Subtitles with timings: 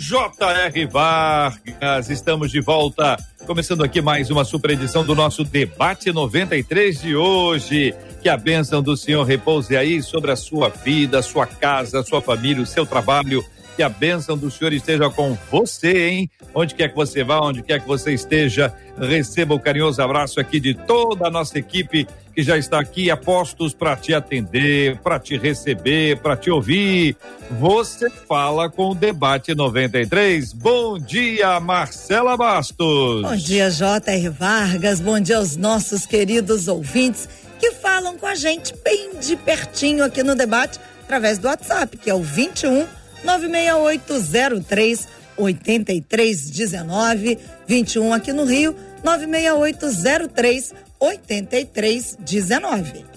[0.00, 0.86] J.R.
[0.86, 2.08] Vargas.
[2.08, 3.18] Estamos de volta.
[3.46, 7.94] Começando aqui mais uma super edição do nosso Debate 93 de hoje.
[8.22, 12.62] Que a bênção do Senhor repouse aí sobre a sua vida, sua casa, sua família,
[12.62, 13.44] o seu trabalho.
[13.80, 16.30] Que a bênção do Senhor esteja com você, hein?
[16.54, 20.60] Onde quer que você vá, onde quer que você esteja, receba o carinhoso abraço aqui
[20.60, 25.18] de toda a nossa equipe que já está aqui a postos para te atender, para
[25.18, 27.16] te receber, para te ouvir.
[27.52, 30.52] Você fala com o Debate 93.
[30.52, 33.22] Bom dia, Marcela Bastos.
[33.22, 34.28] Bom dia, J.R.
[34.28, 35.00] Vargas.
[35.00, 37.26] Bom dia aos nossos queridos ouvintes
[37.58, 42.10] que falam com a gente bem de pertinho aqui no debate através do WhatsApp, que
[42.10, 53.10] é o 21 96803 8319 21 aqui no Rio 96803 8319.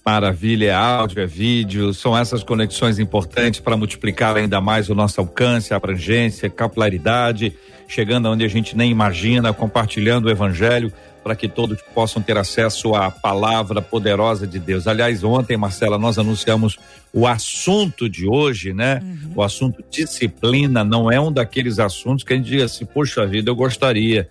[0.07, 5.21] Maravilha, é áudio, é vídeo, são essas conexões importantes para multiplicar ainda mais o nosso
[5.21, 7.53] alcance, abrangência, capilaridade,
[7.89, 10.93] chegando onde a gente nem imagina, compartilhando o evangelho
[11.25, 14.87] para que todos possam ter acesso à palavra poderosa de Deus.
[14.87, 16.79] Aliás, ontem, Marcela, nós anunciamos
[17.13, 19.03] o assunto de hoje, né?
[19.03, 19.33] Uhum.
[19.35, 23.51] O assunto disciplina não é um daqueles assuntos que a gente diz assim, poxa vida,
[23.51, 24.29] eu gostaria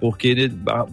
[0.00, 0.50] porque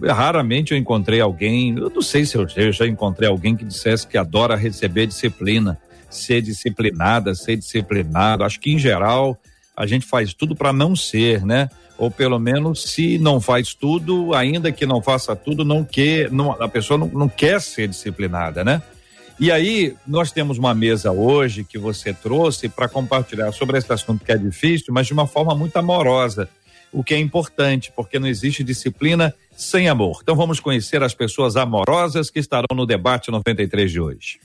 [0.09, 4.17] raramente eu encontrei alguém, eu não sei se eu, já encontrei alguém que dissesse que
[4.17, 5.77] adora receber disciplina,
[6.09, 8.43] ser disciplinada, ser disciplinado.
[8.43, 9.37] Acho que em geral
[9.75, 11.69] a gente faz tudo para não ser, né?
[11.97, 16.51] Ou pelo menos se não faz tudo, ainda que não faça tudo, não quer, não,
[16.51, 18.81] a pessoa não, não quer ser disciplinada, né?
[19.39, 24.23] E aí, nós temos uma mesa hoje que você trouxe para compartilhar sobre esse assunto
[24.23, 26.47] que é difícil, mas de uma forma muito amorosa
[26.93, 30.19] o que é importante, porque não existe disciplina sem amor.
[30.21, 34.39] Então vamos conhecer as pessoas amorosas que estarão no debate 93 de hoje.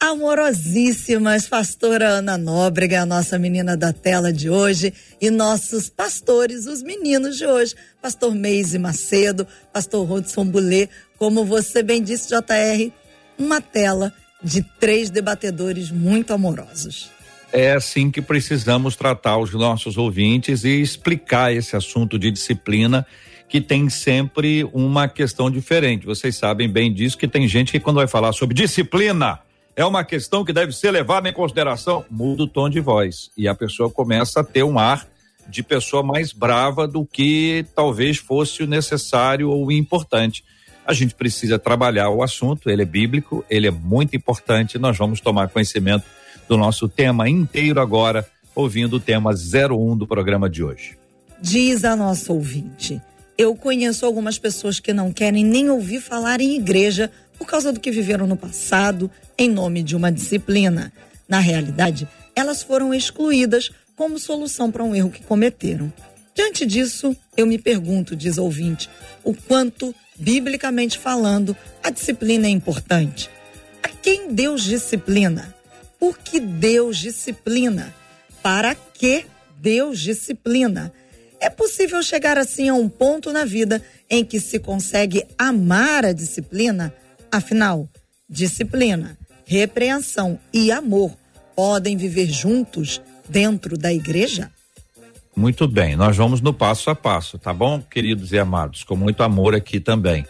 [0.00, 6.82] Amorosíssimas, pastora Ana Nóbrega, a nossa menina da tela de hoje, e nossos pastores, os
[6.82, 12.90] meninos de hoje, pastor Meise Macedo, pastor Rodson Boulet, como você bem disse, JR,
[13.38, 17.21] uma tela de três debatedores muito amorosos
[17.52, 23.06] é assim que precisamos tratar os nossos ouvintes e explicar esse assunto de disciplina
[23.48, 26.06] que tem sempre uma questão diferente.
[26.06, 29.40] Vocês sabem bem disso que tem gente que quando vai falar sobre disciplina
[29.76, 33.46] é uma questão que deve ser levada em consideração, muda o tom de voz e
[33.46, 35.06] a pessoa começa a ter um ar
[35.48, 40.44] de pessoa mais brava do que talvez fosse o necessário ou o importante.
[40.86, 45.20] A gente precisa trabalhar o assunto, ele é bíblico, ele é muito importante, nós vamos
[45.20, 46.04] tomar conhecimento
[46.48, 50.96] do nosso tema inteiro agora, ouvindo o tema 01 do programa de hoje.
[51.40, 53.00] Diz a nossa ouvinte:
[53.36, 57.80] Eu conheço algumas pessoas que não querem nem ouvir falar em igreja por causa do
[57.80, 60.92] que viveram no passado em nome de uma disciplina.
[61.28, 62.06] Na realidade,
[62.36, 65.92] elas foram excluídas como solução para um erro que cometeram.
[66.34, 68.88] Diante disso, eu me pergunto, diz ouvinte,
[69.22, 73.28] o quanto, biblicamente falando, a disciplina é importante.
[73.82, 75.54] A quem Deus disciplina?
[76.02, 77.94] Por que Deus disciplina?
[78.42, 79.24] Para que
[79.58, 80.92] Deus disciplina?
[81.40, 86.12] É possível chegar assim a um ponto na vida em que se consegue amar a
[86.12, 86.92] disciplina?
[87.30, 87.88] Afinal,
[88.28, 89.16] disciplina
[89.46, 91.12] repreensão e amor
[91.54, 94.50] podem viver juntos dentro da igreja?
[95.36, 98.82] Muito bem, nós vamos no passo a passo, tá bom, queridos e amados?
[98.82, 100.26] Com muito amor aqui também.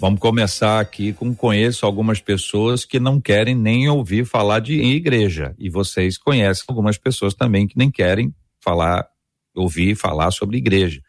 [0.00, 5.54] Vamos começar aqui com conheço algumas pessoas que não querem nem ouvir falar de igreja.
[5.58, 9.06] E vocês conhecem algumas pessoas também que nem querem falar,
[9.54, 11.02] ouvir falar sobre igreja.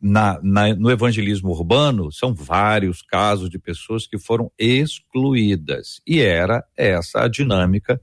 [0.00, 6.00] Na, na, no evangelismo urbano, são vários casos de pessoas que foram excluídas.
[6.06, 8.00] E era essa a dinâmica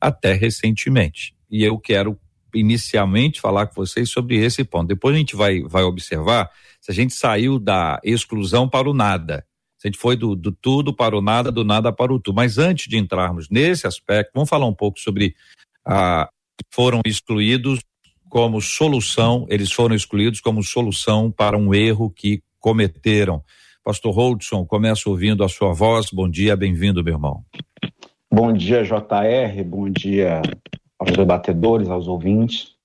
[0.00, 1.34] até recentemente.
[1.50, 2.16] E eu quero
[2.54, 4.86] inicialmente falar com vocês sobre esse ponto.
[4.86, 6.48] Depois a gente vai, vai observar
[6.90, 9.46] se a gente saiu da exclusão para o nada.
[9.78, 12.34] Se a gente foi do, do tudo para o nada, do nada para o tudo.
[12.34, 15.34] Mas antes de entrarmos nesse aspecto, vamos falar um pouco sobre
[15.86, 16.28] ah,
[16.70, 17.80] foram excluídos
[18.28, 23.42] como solução, eles foram excluídos como solução para um erro que cometeram.
[23.82, 26.10] Pastor Holdson, começo ouvindo a sua voz.
[26.12, 27.44] Bom dia, bem-vindo, meu irmão.
[28.30, 29.64] Bom dia, JR.
[29.64, 30.42] Bom dia
[30.98, 32.79] aos debatedores, aos ouvintes.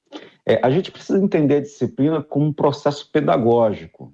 [0.48, 4.14] É, a gente precisa entender a disciplina como um processo pedagógico.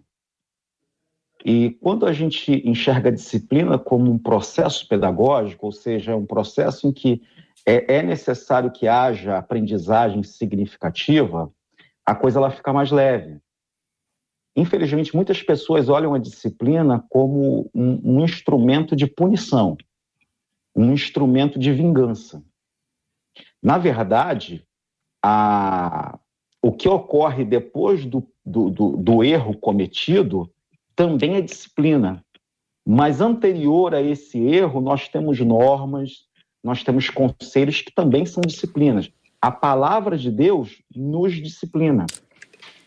[1.44, 6.88] E quando a gente enxerga a disciplina como um processo pedagógico, ou seja, um processo
[6.88, 7.22] em que
[7.66, 11.51] é, é necessário que haja aprendizagem significativa,
[12.06, 13.39] a coisa ela fica mais leve.
[14.56, 19.78] Infelizmente, muitas pessoas olham a disciplina como um, um instrumento de punição,
[20.75, 22.44] um instrumento de vingança.
[23.63, 24.66] Na verdade,
[25.24, 26.19] a,
[26.62, 30.50] o que ocorre depois do, do, do, do erro cometido
[30.96, 32.24] também é disciplina.
[32.86, 36.25] Mas anterior a esse erro, nós temos normas,
[36.63, 39.12] nós temos conselhos que também são disciplinas.
[39.42, 42.06] A palavra de Deus nos disciplina.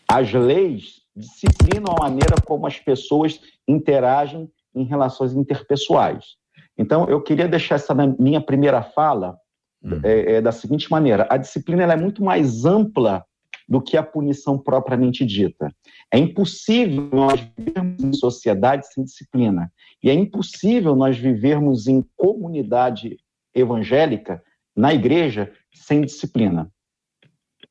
[0.07, 6.35] As leis disciplinam a maneira como as pessoas interagem em relações interpessoais.
[6.77, 9.37] Então, eu queria deixar essa minha primeira fala
[9.83, 9.99] hum.
[10.03, 13.25] é, é, da seguinte maneira: a disciplina é muito mais ampla
[13.67, 15.73] do que a punição propriamente dita.
[16.13, 19.71] É impossível nós vivermos em sociedade sem disciplina.
[20.03, 23.17] E é impossível nós vivermos em comunidade
[23.53, 24.43] evangélica,
[24.75, 26.69] na igreja, sem disciplina.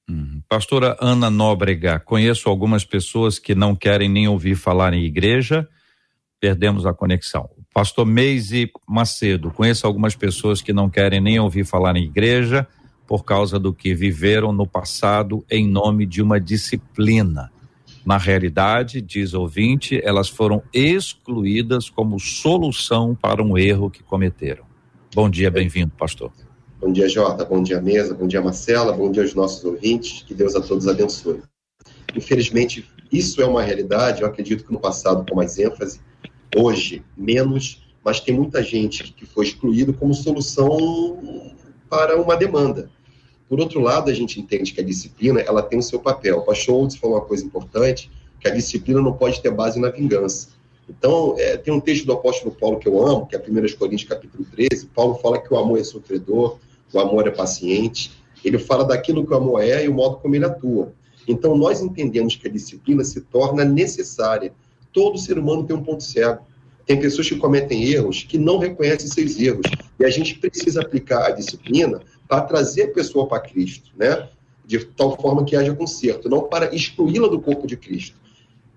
[0.08, 0.42] Hum.
[0.48, 5.68] Pastora Ana Nóbrega, conheço algumas pessoas que não querem nem ouvir falar em igreja,
[6.40, 7.48] perdemos a conexão.
[7.72, 12.66] Pastor Meise Macedo, conheço algumas pessoas que não querem nem ouvir falar em igreja
[13.06, 17.50] por causa do que viveram no passado em nome de uma disciplina.
[18.04, 24.64] Na realidade, diz ouvinte, elas foram excluídas como solução para um erro que cometeram.
[25.14, 26.30] Bom dia, bem-vindo, pastor.
[26.80, 27.44] Bom dia, Jota.
[27.44, 28.14] Bom dia, mesa.
[28.14, 28.92] Bom dia, Marcela.
[28.92, 30.22] Bom dia aos nossos ouvintes.
[30.22, 31.40] Que Deus a todos abençoe.
[32.14, 34.20] Infelizmente, isso é uma realidade.
[34.20, 36.00] Eu acredito que no passado, com mais ênfase,
[36.54, 41.53] hoje, menos, mas tem muita gente que foi excluído como solução
[41.94, 42.90] para uma demanda.
[43.48, 46.44] Por outro lado, a gente entende que a disciplina ela tem o seu papel.
[46.44, 48.10] O Olds falou uma coisa importante,
[48.40, 50.48] que a disciplina não pode ter base na vingança.
[50.88, 53.42] Então, é, tem um texto do apóstolo Paulo que eu amo, que é 1
[53.78, 54.86] Coríntios capítulo 13.
[54.86, 56.58] Paulo fala que o amor é sofredor,
[56.92, 58.10] o amor é paciente.
[58.44, 60.92] Ele fala daquilo que o amor é e o modo como ele atua.
[61.28, 64.52] Então, nós entendemos que a disciplina se torna necessária.
[64.92, 66.44] Todo ser humano tem um ponto cego.
[66.86, 69.66] Tem pessoas que cometem erros que não reconhecem seus erros.
[69.98, 74.28] E a gente precisa aplicar a disciplina para trazer a pessoa para Cristo, né?
[74.66, 78.16] De tal forma que haja conserto, não para excluí-la do corpo de Cristo.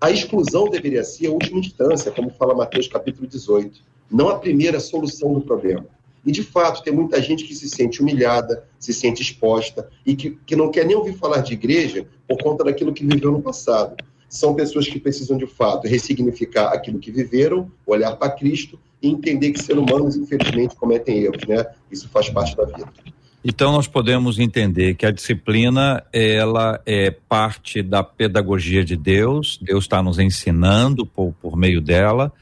[0.00, 4.78] A exclusão deveria ser a última instância, como fala Mateus capítulo 18, não a primeira
[4.78, 5.86] solução do problema.
[6.24, 10.38] E, de fato, tem muita gente que se sente humilhada, se sente exposta e que,
[10.46, 13.96] que não quer nem ouvir falar de igreja por conta daquilo que viveu no passado.
[14.28, 19.52] São pessoas que precisam, de fato, ressignificar aquilo que viveram, olhar para Cristo e entender
[19.52, 21.66] que seres humanos, infelizmente, cometem erros, né?
[21.90, 22.88] Isso faz parte da vida.
[23.44, 29.58] Então nós podemos entender que a disciplina ela é parte da pedagogia de Deus.
[29.62, 32.32] Deus está nos ensinando por, por meio dela.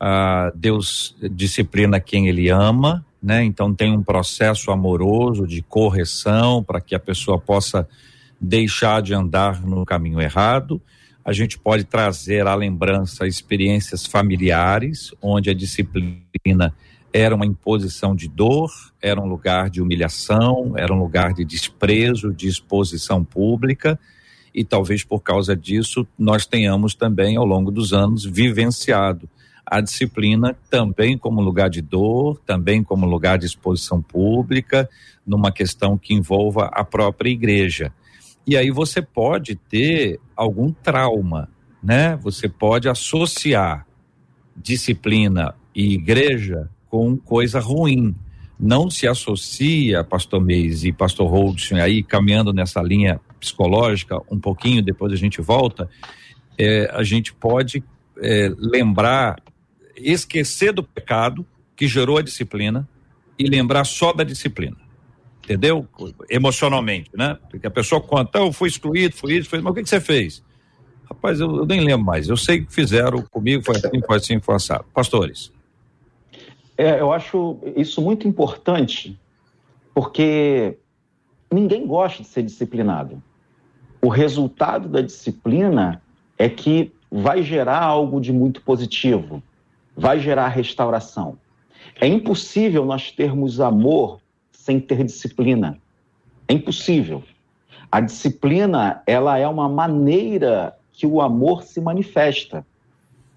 [0.00, 3.44] Ah, Deus disciplina quem Ele ama, né?
[3.44, 7.86] Então tem um processo amoroso de correção para que a pessoa possa
[8.40, 10.80] deixar de andar no caminho errado.
[11.28, 16.74] A gente pode trazer à lembrança experiências familiares onde a disciplina
[17.12, 22.32] era uma imposição de dor, era um lugar de humilhação, era um lugar de desprezo,
[22.32, 24.00] de exposição pública,
[24.54, 29.28] e talvez por causa disso nós tenhamos também, ao longo dos anos, vivenciado
[29.66, 34.88] a disciplina também como lugar de dor, também como lugar de exposição pública,
[35.26, 37.92] numa questão que envolva a própria igreja.
[38.48, 41.50] E aí você pode ter algum trauma,
[41.82, 42.16] né?
[42.22, 43.86] Você pode associar
[44.56, 48.16] disciplina e igreja com coisa ruim.
[48.58, 54.82] não se associa, pastor Meis e pastor Holdson, aí caminhando nessa linha psicológica um pouquinho,
[54.82, 55.86] depois a gente volta,
[56.56, 57.84] é, a gente pode
[58.18, 59.42] é, lembrar,
[59.94, 62.88] esquecer do pecado que gerou a disciplina
[63.38, 64.87] e lembrar só da disciplina.
[65.48, 65.88] Entendeu?
[66.28, 67.38] Emocionalmente, né?
[67.48, 69.62] Porque a pessoa conta, eu fui excluído, fui isso, fui...
[69.62, 70.44] mas o que, que você fez?
[71.08, 72.28] Rapaz, eu, eu, nem lembro mais.
[72.28, 74.84] Eu sei que fizeram comigo, foi assim, foi assim, foi assado.
[74.92, 75.50] Pastores.
[76.76, 79.18] É, eu acho isso muito importante,
[79.94, 80.76] porque
[81.50, 83.22] ninguém gosta de ser disciplinado.
[84.02, 86.02] O resultado da disciplina
[86.36, 89.42] é que vai gerar algo de muito positivo,
[89.96, 91.38] vai gerar restauração.
[91.98, 94.20] É impossível nós termos amor
[94.68, 95.78] sem ter disciplina.
[96.46, 97.22] É impossível.
[97.90, 102.66] A disciplina, ela é uma maneira que o amor se manifesta.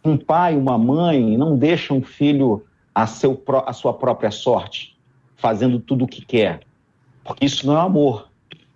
[0.04, 4.98] Um pai, uma mãe não deixa um filho a, seu, a sua própria sorte,
[5.38, 6.64] fazendo tudo o que quer,
[7.24, 8.30] porque isso não é amor.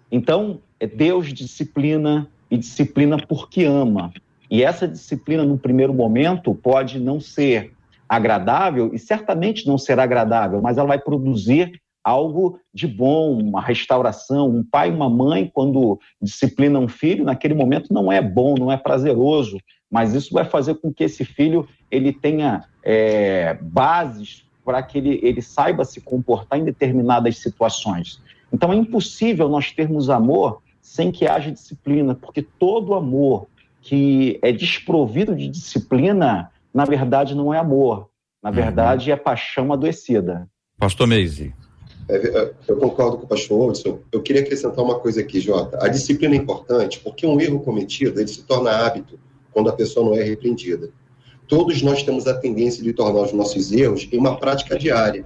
[0.10, 4.14] Então, é Deus disciplina e disciplina porque ama.
[4.50, 7.74] E essa disciplina, no primeiro momento, pode não ser
[8.08, 14.48] agradável e certamente não será agradável, mas ela vai produzir algo de bom, uma restauração.
[14.48, 18.72] Um pai e uma mãe, quando disciplina um filho, naquele momento não é bom, não
[18.72, 19.58] é prazeroso,
[19.90, 25.20] mas isso vai fazer com que esse filho ele tenha é, bases para que ele,
[25.24, 28.22] ele saiba se comportar em determinadas situações.
[28.54, 33.48] Então é impossível nós termos amor sem que haja disciplina, porque todo amor
[33.82, 38.10] que é desprovido de disciplina, na verdade não é amor,
[38.42, 38.56] na uhum.
[38.56, 40.48] verdade é paixão adoecida.
[40.78, 41.54] Pastor Meise.
[42.08, 44.00] É, é, eu concordo com o pastor Hudson.
[44.12, 45.78] Eu queria acrescentar uma coisa aqui, Jota.
[45.82, 49.20] A disciplina é importante porque um erro cometido ele se torna hábito
[49.52, 50.90] quando a pessoa não é repreendida.
[51.48, 55.26] Todos nós temos a tendência de tornar os nossos erros em uma prática diária.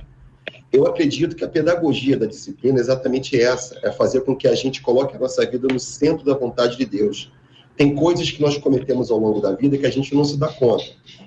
[0.71, 4.55] Eu acredito que a pedagogia da disciplina é exatamente essa: é fazer com que a
[4.55, 7.31] gente coloque a nossa vida no centro da vontade de Deus.
[7.75, 10.49] Tem coisas que nós cometemos ao longo da vida que a gente não se dá
[10.49, 10.83] conta.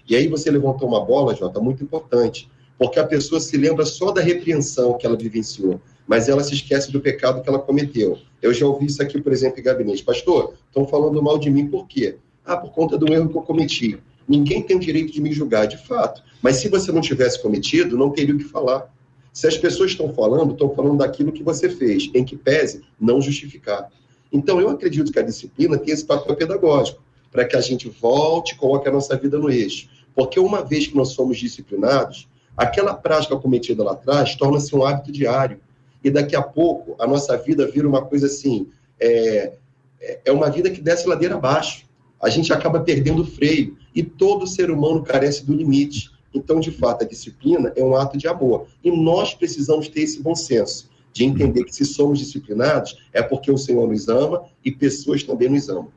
[0.08, 2.48] E aí você levantou uma bola, Jota, muito importante
[2.82, 6.90] porque a pessoa se lembra só da repreensão que ela vivenciou, mas ela se esquece
[6.90, 8.18] do pecado que ela cometeu.
[8.42, 10.02] Eu já ouvi isso aqui, por exemplo, em gabinete.
[10.02, 12.16] Pastor, estão falando mal de mim por quê?
[12.44, 14.00] Ah, por conta do erro que eu cometi.
[14.26, 16.24] Ninguém tem o direito de me julgar, de fato.
[16.42, 18.92] Mas se você não tivesse cometido, não teria o que falar.
[19.32, 23.20] Se as pessoas estão falando, estão falando daquilo que você fez, em que pese não
[23.20, 23.88] justificar.
[24.32, 28.54] Então, eu acredito que a disciplina tem esse papel pedagógico, para que a gente volte
[28.54, 29.88] e coloque a nossa vida no eixo.
[30.16, 35.10] Porque uma vez que nós somos disciplinados, Aquela prática cometida lá atrás torna-se um hábito
[35.10, 35.58] diário.
[36.04, 38.68] E daqui a pouco a nossa vida vira uma coisa assim:
[39.00, 39.52] é,
[40.00, 41.84] é, é uma vida que desce ladeira abaixo.
[42.20, 43.76] A gente acaba perdendo o freio.
[43.94, 46.10] E todo ser humano carece do limite.
[46.34, 48.66] Então, de fato, a disciplina é um ato de amor.
[48.82, 53.50] E nós precisamos ter esse bom senso de entender que se somos disciplinados é porque
[53.50, 55.88] o Senhor nos ama e pessoas também nos amam.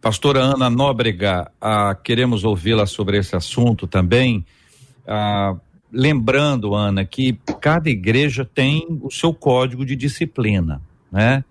[0.00, 4.44] Pastora Ana Nóbrega, ah, queremos ouvi-la sobre esse assunto também.
[5.06, 5.56] Ah,
[5.92, 11.44] lembrando, Ana, que cada igreja tem o seu código de disciplina, né?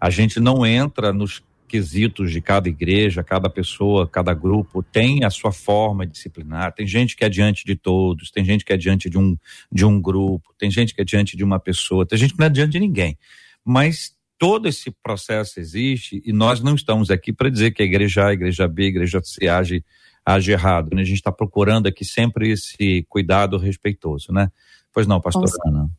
[0.00, 1.42] A gente não entra nos
[1.72, 6.72] quesitos de cada igreja, cada pessoa, cada grupo tem a sua forma disciplinar.
[6.74, 9.38] Tem gente que é diante de todos, tem gente que é diante de um,
[9.70, 12.46] de um grupo, tem gente que é diante de uma pessoa, tem gente que não
[12.46, 13.16] é diante de ninguém.
[13.64, 18.24] Mas todo esse processo existe e nós não estamos aqui para dizer que a igreja
[18.24, 19.82] A, a igreja B, a igreja C age
[20.24, 20.94] age errado.
[20.94, 21.02] Né?
[21.02, 24.50] A gente está procurando aqui sempre esse cuidado respeitoso, né?
[24.92, 25.90] Pois não, pastor Ana.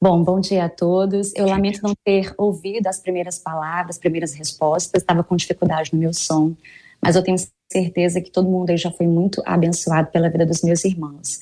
[0.00, 1.34] Bom, bom dia a todos.
[1.34, 5.98] Eu lamento não ter ouvido as primeiras palavras, as primeiras respostas, estava com dificuldade no
[5.98, 6.54] meu som,
[7.02, 7.36] mas eu tenho
[7.70, 11.38] certeza que todo mundo aí já foi muito abençoado pela vida dos meus irmãos.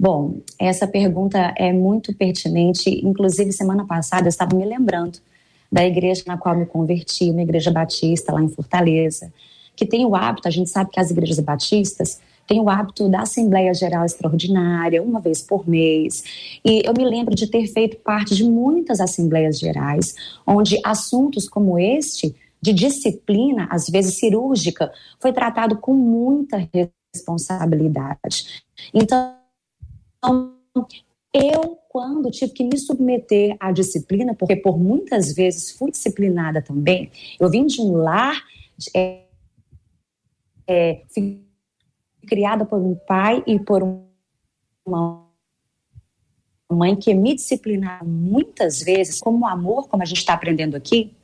[0.00, 5.18] Bom, essa pergunta é muito pertinente, inclusive semana passada eu estava me lembrando
[5.70, 9.32] da igreja na qual me converti, uma igreja batista lá em Fortaleza
[9.74, 13.22] que tem o hábito, a gente sabe que as igrejas batistas têm o hábito da
[13.22, 16.22] Assembleia Geral Extraordinária, uma vez por mês.
[16.64, 20.14] E eu me lembro de ter feito parte de muitas Assembleias Gerais,
[20.46, 26.68] onde assuntos como este, de disciplina, às vezes cirúrgica, foi tratado com muita
[27.12, 28.62] responsabilidade.
[28.92, 29.34] Então,
[31.34, 37.10] eu, quando tive que me submeter à disciplina, porque por muitas vezes fui disciplinada também,
[37.40, 38.42] eu vim de um lar.
[38.94, 39.22] É,
[40.66, 41.02] é,
[42.26, 43.82] criada por um pai e por
[44.84, 45.26] uma
[46.70, 51.14] mãe que me disciplinaram muitas vezes, como amor, como a gente está aprendendo aqui,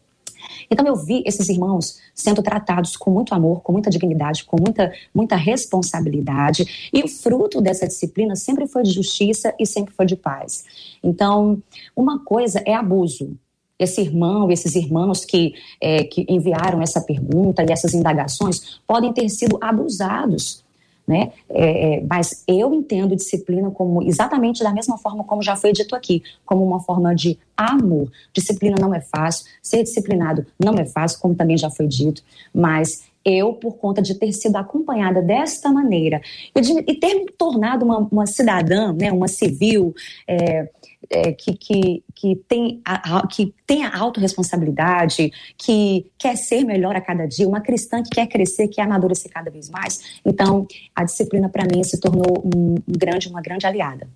[0.71, 4.93] Então eu vi esses irmãos sendo tratados com muito amor, com muita dignidade, com muita,
[5.15, 10.17] muita responsabilidade, e o fruto dessa disciplina sempre foi de justiça e sempre foi de
[10.17, 10.65] paz.
[11.03, 11.63] Então,
[11.95, 13.37] uma coisa é abuso,
[13.79, 19.29] esse irmão, esses irmãos que, é, que enviaram essa pergunta e essas indagações podem ter
[19.29, 20.65] sido abusados
[21.09, 21.33] né?
[21.49, 25.97] É, é, mas eu entendo disciplina como exatamente da mesma forma como já foi dito
[25.97, 28.13] aqui, como uma forma de amor.
[28.31, 32.23] Disciplina não é fácil, ser disciplinado não é fácil, como também já foi dito,
[32.55, 36.21] mas eu, por conta de ter sido acompanhada desta maneira
[36.55, 39.95] e, de, e ter me tornado uma, uma cidadã, né, uma civil,
[40.27, 40.69] é,
[41.11, 47.01] é, que, que, que, tem a, que tem a autorresponsabilidade, que quer ser melhor a
[47.01, 50.21] cada dia, uma cristã que quer crescer, que quer amadurecer cada vez mais.
[50.25, 54.09] Então, a disciplina, para mim, se tornou um, grande, uma grande aliada.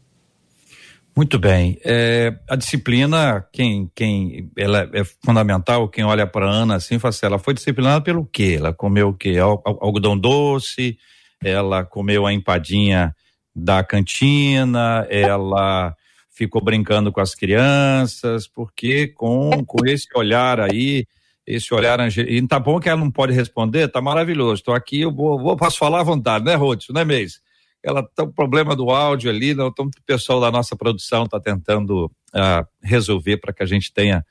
[1.15, 1.79] Muito bem.
[1.85, 5.89] É, a disciplina, quem, quem, ela é fundamental.
[5.89, 8.57] Quem olha para Ana assim, fala assim, ela foi disciplinada pelo quê?
[8.59, 9.37] Ela comeu o quê?
[9.39, 10.99] Algodão doce,
[11.45, 13.15] ela comeu a empadinha
[13.55, 15.95] da cantina, ela
[16.31, 21.07] ficou brincando com as crianças, porque com, com esse olhar aí,
[21.47, 24.55] esse olhar e tá bom que ela não pode responder, tá maravilhoso.
[24.55, 27.41] Estou aqui, eu vou, vou, posso falar à vontade, né, Rodson, né, Meis?
[27.83, 31.41] Ela tá o problema do áudio ali, não, então, o pessoal da nossa produção está
[31.41, 34.25] tentando uh, resolver para que a gente tenha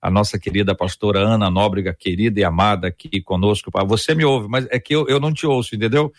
[0.00, 3.70] a nossa querida pastora Ana Nóbrega, querida e amada aqui conosco.
[3.86, 6.12] Você me ouve, mas é que eu, eu não te ouço, entendeu?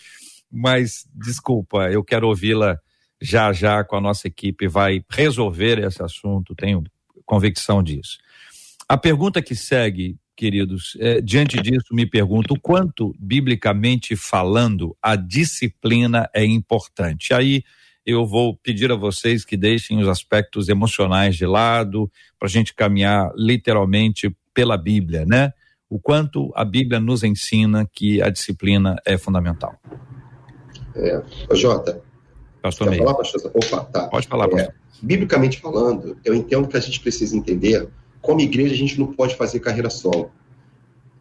[0.51, 2.77] Mas desculpa, eu quero ouvi-la
[3.21, 6.83] já já com a nossa equipe vai resolver esse assunto, tenho
[7.25, 8.17] convicção disso.
[8.87, 15.17] A pergunta que segue, queridos, é, diante disso me pergunto o quanto, biblicamente falando, a
[15.17, 17.33] disciplina é importante.
[17.33, 17.61] Aí
[18.05, 22.73] eu vou pedir a vocês que deixem os aspectos emocionais de lado, para a gente
[22.73, 25.51] caminhar literalmente pela Bíblia, né?
[25.89, 29.75] O quanto a Bíblia nos ensina que a disciplina é fundamental.
[30.95, 31.21] É,
[31.53, 32.01] Jota,
[32.61, 33.51] Pastor Quer falar, pastor?
[33.53, 34.07] Opa, tá.
[34.07, 34.73] Pode falar, é, pastor.
[35.01, 37.89] biblicamente falando, eu entendo que a gente precisa entender
[38.21, 40.31] como igreja a gente não pode fazer carreira solo.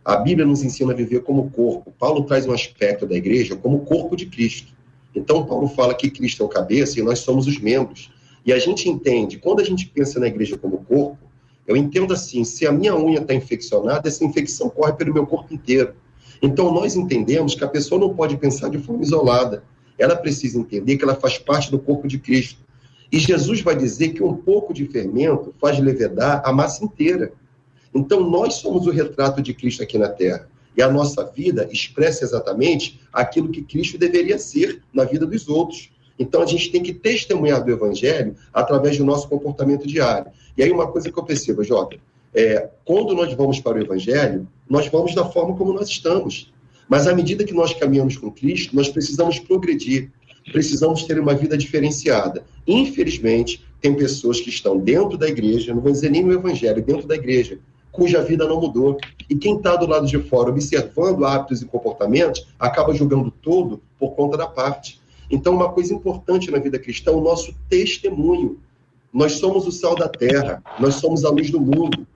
[0.04, 1.92] A Bíblia nos ensina a viver como corpo.
[1.98, 4.72] Paulo traz um aspecto da igreja como corpo de Cristo.
[5.14, 8.10] Então, Paulo fala que Cristo é o cabeça e nós somos os membros.
[8.44, 11.18] E a gente entende, quando a gente pensa na igreja como corpo,
[11.66, 15.52] eu entendo assim: se a minha unha está infeccionada, essa infecção corre pelo meu corpo
[15.52, 15.94] inteiro.
[16.40, 19.62] Então, nós entendemos que a pessoa não pode pensar de forma isolada
[19.98, 22.60] ela precisa entender que ela faz parte do corpo de Cristo.
[23.10, 27.32] E Jesus vai dizer que um pouco de fermento faz levedar a massa inteira.
[27.94, 30.48] Então, nós somos o retrato de Cristo aqui na Terra.
[30.76, 35.90] E a nossa vida expressa exatamente aquilo que Cristo deveria ser na vida dos outros.
[36.18, 40.30] Então, a gente tem que testemunhar do Evangelho através do nosso comportamento diário.
[40.56, 41.96] E aí, uma coisa que eu percebo, Jota,
[42.34, 46.52] é, quando nós vamos para o Evangelho, nós vamos da forma como nós estamos.
[46.88, 50.10] Mas à medida que nós caminhamos com Cristo, nós precisamos progredir,
[50.52, 52.44] precisamos ter uma vida diferenciada.
[52.66, 57.06] Infelizmente, tem pessoas que estão dentro da igreja, não vou dizer nem no evangelho, dentro
[57.06, 57.58] da igreja,
[57.92, 58.96] cuja vida não mudou.
[59.28, 64.10] E quem está do lado de fora, observando hábitos e comportamentos, acaba julgando todo por
[64.14, 65.00] conta da parte.
[65.30, 68.58] Então, uma coisa importante na vida cristã é o nosso testemunho.
[69.12, 72.06] Nós somos o sal da terra, nós somos a luz do mundo.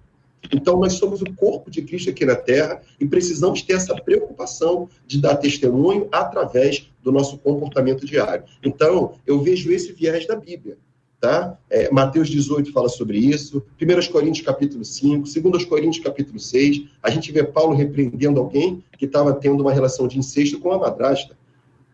[0.50, 4.88] Então, nós somos o corpo de Cristo aqui na Terra e precisamos ter essa preocupação
[5.06, 8.44] de dar testemunho através do nosso comportamento diário.
[8.62, 10.76] Então, eu vejo esse viés da Bíblia.
[11.20, 11.56] Tá?
[11.70, 17.10] É, Mateus 18 fala sobre isso, 1 Coríntios capítulo 5, 2 Coríntios capítulo 6, a
[17.10, 21.36] gente vê Paulo repreendendo alguém que estava tendo uma relação de incesto com a madrasta.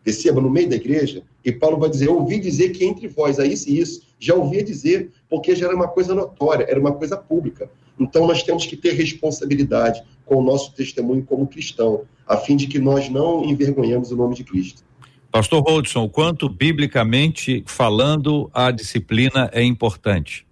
[0.09, 3.39] Perceba, no meio da igreja, e Paulo vai dizer, eu ouvi dizer que entre vós
[3.39, 6.93] há isso e isso, já ouvia dizer, porque já era uma coisa notória, era uma
[6.93, 7.71] coisa pública.
[8.01, 12.67] Então, nós temos que ter responsabilidade com o nosso testemunho como cristão, a fim de
[12.67, 14.83] que nós não envergonhemos o nome de Cristo.
[15.31, 20.47] Pastor Rodson, o quanto biblicamente falando a disciplina é importante?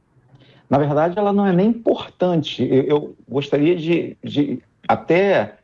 [0.69, 2.63] Na verdade, ela não é nem importante.
[2.63, 5.57] Eu, eu gostaria de, de, até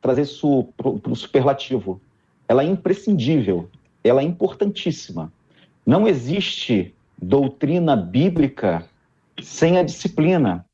[0.00, 2.00] trazer isso para o superlativo.
[2.48, 3.68] Ela é imprescindível,
[4.02, 5.32] ela é importantíssima.
[5.86, 8.88] Não existe doutrina bíblica
[9.42, 10.64] sem a disciplina.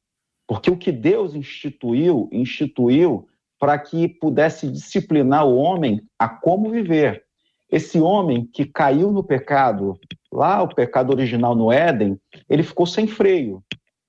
[0.46, 3.26] Porque o que Deus instituiu, instituiu
[3.58, 7.24] para que pudesse disciplinar o homem a como viver.
[7.70, 9.98] Esse homem que caiu no pecado,
[10.30, 13.64] lá o pecado original no Éden, ele ficou sem freio.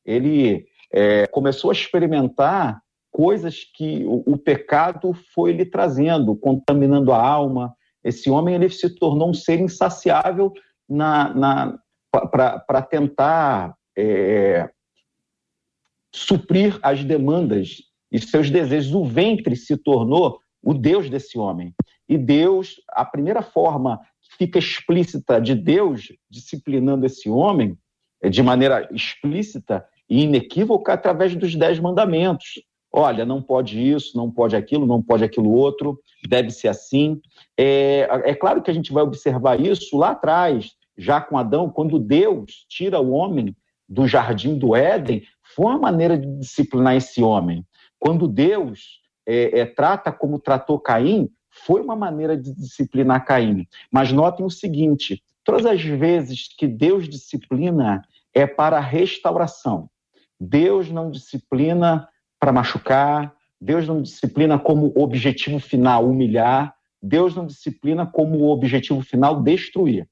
[0.06, 2.82] Ele é, começou a experimentar
[3.16, 7.74] coisas que o, o, pecado foi lhe trazendo, contaminando a alma.
[8.04, 10.52] Esse homem ele se tornou um ser insaciável
[10.88, 11.80] na, na
[12.12, 14.70] para tentar é,
[16.14, 18.94] suprir as demandas e seus desejos.
[18.94, 21.74] O ventre se tornou o Deus desse homem.
[22.10, 27.78] E Deus, a primeira forma que fica explícita de Deus disciplinando esse homem,
[28.22, 32.56] é de maneira explícita e inequívoca, através dos dez mandamentos.
[32.98, 37.20] Olha, não pode isso, não pode aquilo, não pode aquilo outro, deve ser assim.
[37.58, 42.00] É, é claro que a gente vai observar isso lá atrás, já com Adão, quando
[42.00, 43.54] Deus tira o homem
[43.88, 47.66] do jardim do Éden, foi uma maneira de disciplinar esse homem.
[48.00, 53.68] Quando Deus é, é, trata como tratou Caim, foi uma maneira de disciplinar Caim.
[53.92, 58.02] Mas notem o seguinte: todas as vezes que Deus disciplina
[58.34, 59.90] é para restauração.
[60.40, 62.08] Deus não disciplina
[62.46, 69.42] para machucar, Deus não disciplina como objetivo final humilhar, Deus não disciplina como objetivo final
[69.42, 70.08] destruir.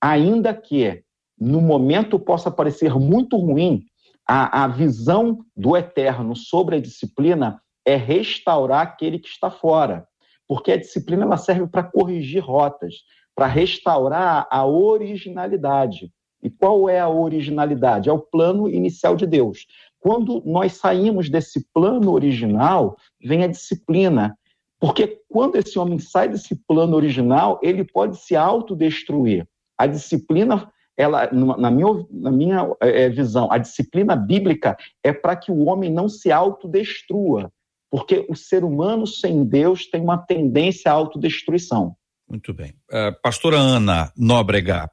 [0.00, 1.04] Ainda que
[1.38, 3.84] no momento possa parecer muito ruim,
[4.28, 10.08] a, a visão do eterno sobre a disciplina é restaurar aquele que está fora.
[10.48, 12.96] Porque a disciplina ela serve para corrigir rotas,
[13.32, 16.10] para restaurar a originalidade.
[16.42, 18.08] E qual é a originalidade?
[18.08, 19.66] É o plano inicial de Deus.
[20.00, 24.36] Quando nós saímos desse plano original, vem a disciplina.
[24.78, 29.46] Porque quando esse homem sai desse plano original, ele pode se autodestruir.
[29.76, 35.50] A disciplina, ela, na minha, na minha é, visão, a disciplina bíblica é para que
[35.50, 37.50] o homem não se autodestrua.
[37.90, 41.96] Porque o ser humano sem Deus tem uma tendência à autodestruição.
[42.28, 42.74] Muito bem.
[42.90, 44.90] Uh, pastora Ana Nóbrega,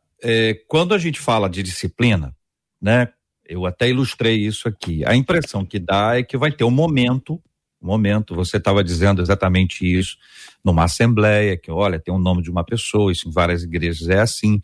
[0.68, 2.34] quando a gente fala de disciplina,
[2.82, 3.10] né,
[3.46, 5.04] eu até ilustrei isso aqui.
[5.06, 7.42] A impressão que dá é que vai ter um momento,
[7.82, 10.18] um momento, você estava dizendo exatamente isso,
[10.64, 14.20] numa assembleia, que olha, tem o nome de uma pessoa, isso em várias igrejas é
[14.20, 14.62] assim.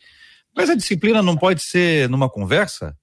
[0.56, 2.96] Mas a disciplina não pode ser numa conversa?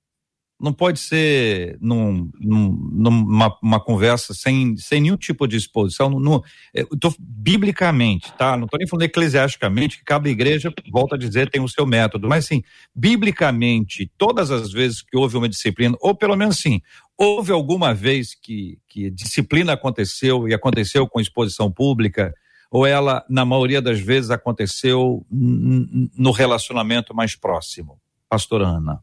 [0.58, 6.08] Não pode ser num, num, numa uma conversa sem, sem nenhum tipo de exposição.
[6.08, 6.42] No,
[6.74, 8.56] é, tô, biblicamente, tá?
[8.56, 12.28] Não estou nem falando eclesiasticamente, que cada igreja, volta a dizer, tem o seu método.
[12.28, 12.62] Mas, assim,
[12.94, 16.80] biblicamente, todas as vezes que houve uma disciplina, ou pelo menos assim,
[17.18, 22.34] houve alguma vez que, que disciplina aconteceu e aconteceu com exposição pública,
[22.70, 28.00] ou ela, na maioria das vezes, aconteceu no relacionamento mais próximo?
[28.28, 29.00] Pastor Ana.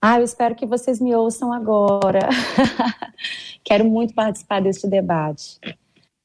[0.00, 2.20] Ah, eu espero que vocês me ouçam agora.
[3.64, 5.58] Quero muito participar deste debate.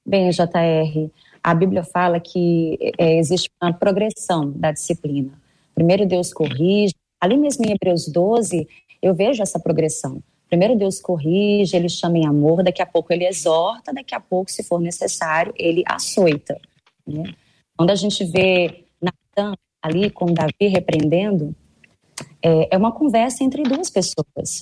[0.06, 1.10] Bem, JR,
[1.44, 5.32] a Bíblia fala que é, existe uma progressão da disciplina.
[5.74, 6.94] Primeiro Deus corrige.
[7.20, 8.68] Ali mesmo em Hebreus 12,
[9.02, 10.22] eu vejo essa progressão.
[10.48, 14.52] Primeiro Deus corrige, ele chama em amor, daqui a pouco ele exorta, daqui a pouco,
[14.52, 16.60] se for necessário, ele açoita.
[17.08, 17.34] Né?
[17.78, 21.56] Quando a gente vê Natan ali com Davi repreendendo,
[22.42, 24.62] é, é uma conversa entre duas pessoas.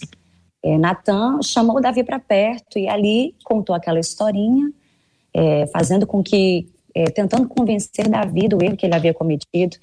[0.63, 4.71] É, Natan chamou Davi para perto e ali contou aquela historinha,
[5.33, 9.77] é, fazendo com que, é, tentando convencer Davi do erro que ele havia cometido.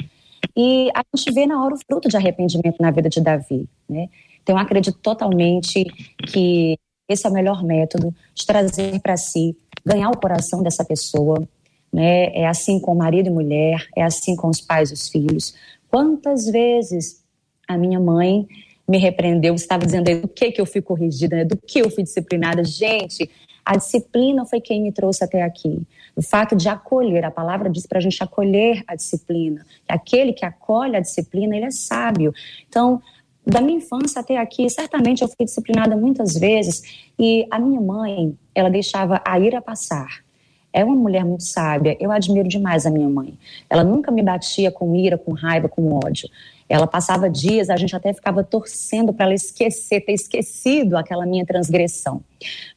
[0.55, 3.67] E a gente vê na hora o fruto de arrependimento na vida de Davi.
[3.89, 4.09] Né?
[4.43, 5.85] Então, eu acredito totalmente
[6.29, 11.47] que esse é o melhor método de trazer para si, ganhar o coração dessa pessoa.
[11.93, 12.27] Né?
[12.35, 15.55] É assim com marido e mulher, é assim com os pais e os filhos.
[15.89, 17.25] Quantas vezes
[17.67, 18.47] a minha mãe
[18.89, 21.45] me repreendeu, estava dizendo do que, que eu fui corrigida, né?
[21.45, 22.63] do que eu fui disciplinada.
[22.63, 23.29] Gente,
[23.65, 25.83] a disciplina foi quem me trouxe até aqui.
[26.15, 29.67] O fato de acolher, a palavra diz para a gente acolher a disciplina.
[29.89, 32.33] Aquele que acolhe a disciplina, ele é sábio.
[32.69, 33.03] Então,
[33.45, 38.37] da minha infância até aqui, certamente eu fui disciplinada muitas vezes e a minha mãe,
[38.55, 40.25] ela deixava a ira passar.
[40.73, 43.39] É uma mulher muito sábia, eu admiro demais a minha mãe.
[43.71, 46.29] Ela nunca me batia com ira, com raiva, com ódio.
[46.69, 51.47] Ela passava dias, a gente até ficava torcendo para ela esquecer, ter esquecido aquela minha
[51.47, 52.23] transgressão.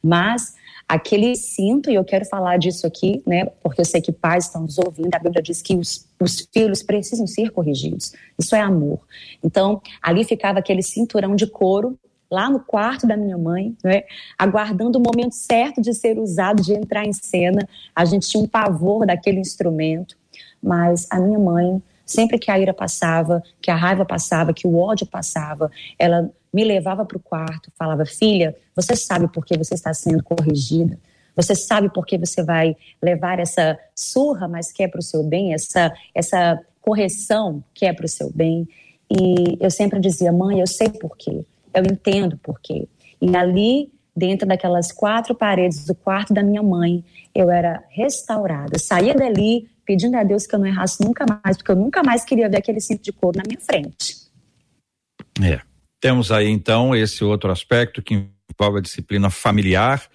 [0.02, 0.54] Mas
[0.90, 4.62] aquele cinto, e eu quero falar disso aqui, né, porque eu sei que pais estão
[4.62, 8.12] nos ouvindo, a Bíblia diz que os, os filhos precisam ser corrigidos.
[8.36, 8.98] Isso é amor.
[9.42, 11.96] Então, ali ficava aquele cinturão de couro
[12.28, 14.02] lá no quarto da minha mãe, né,
[14.36, 17.68] aguardando o momento certo de ser usado, de entrar em cena.
[17.94, 20.16] A gente tinha um pavor daquele instrumento,
[20.62, 24.76] mas a minha mãe Sempre que a ira passava, que a raiva passava, que o
[24.76, 29.74] ódio passava, ela me levava para o quarto, falava: Filha, você sabe por que você
[29.74, 30.98] está sendo corrigida?
[31.36, 35.22] Você sabe por que você vai levar essa surra, mas que é para o seu
[35.22, 38.68] bem, essa, essa correção que é para o seu bem?
[39.08, 42.88] E eu sempre dizia: Mãe, eu sei por quê, eu entendo por quê.
[43.22, 48.80] E ali dentro daquelas quatro paredes do quarto da minha mãe, eu era restaurada.
[48.80, 52.24] Saía dali pedindo a Deus que eu não errasse nunca mais, porque eu nunca mais
[52.24, 54.14] queria ver aquele cinto de couro na minha frente.
[55.42, 55.60] É.
[56.00, 60.08] Temos aí então esse outro aspecto que envolve a disciplina familiar,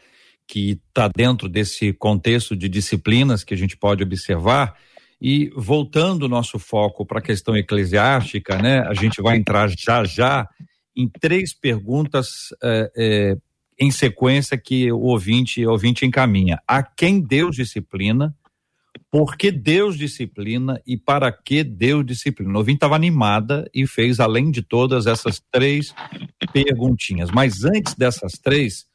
[0.48, 4.78] que está dentro desse contexto de disciplinas que a gente pode observar.
[5.22, 10.06] E voltando o nosso foco para a questão eclesiástica, né, a gente vai entrar já
[10.06, 10.48] já
[10.96, 13.38] em três perguntas é, é,
[13.78, 16.62] em sequência que o ouvinte, o ouvinte encaminha.
[16.66, 18.34] A quem Deus disciplina?
[19.16, 22.58] Por que Deus disciplina e para que Deus disciplina?
[22.58, 25.96] Ouvinte estava animada e fez, além de todas essas três
[26.52, 27.32] perguntinhas.
[27.32, 28.86] Mas antes dessas três,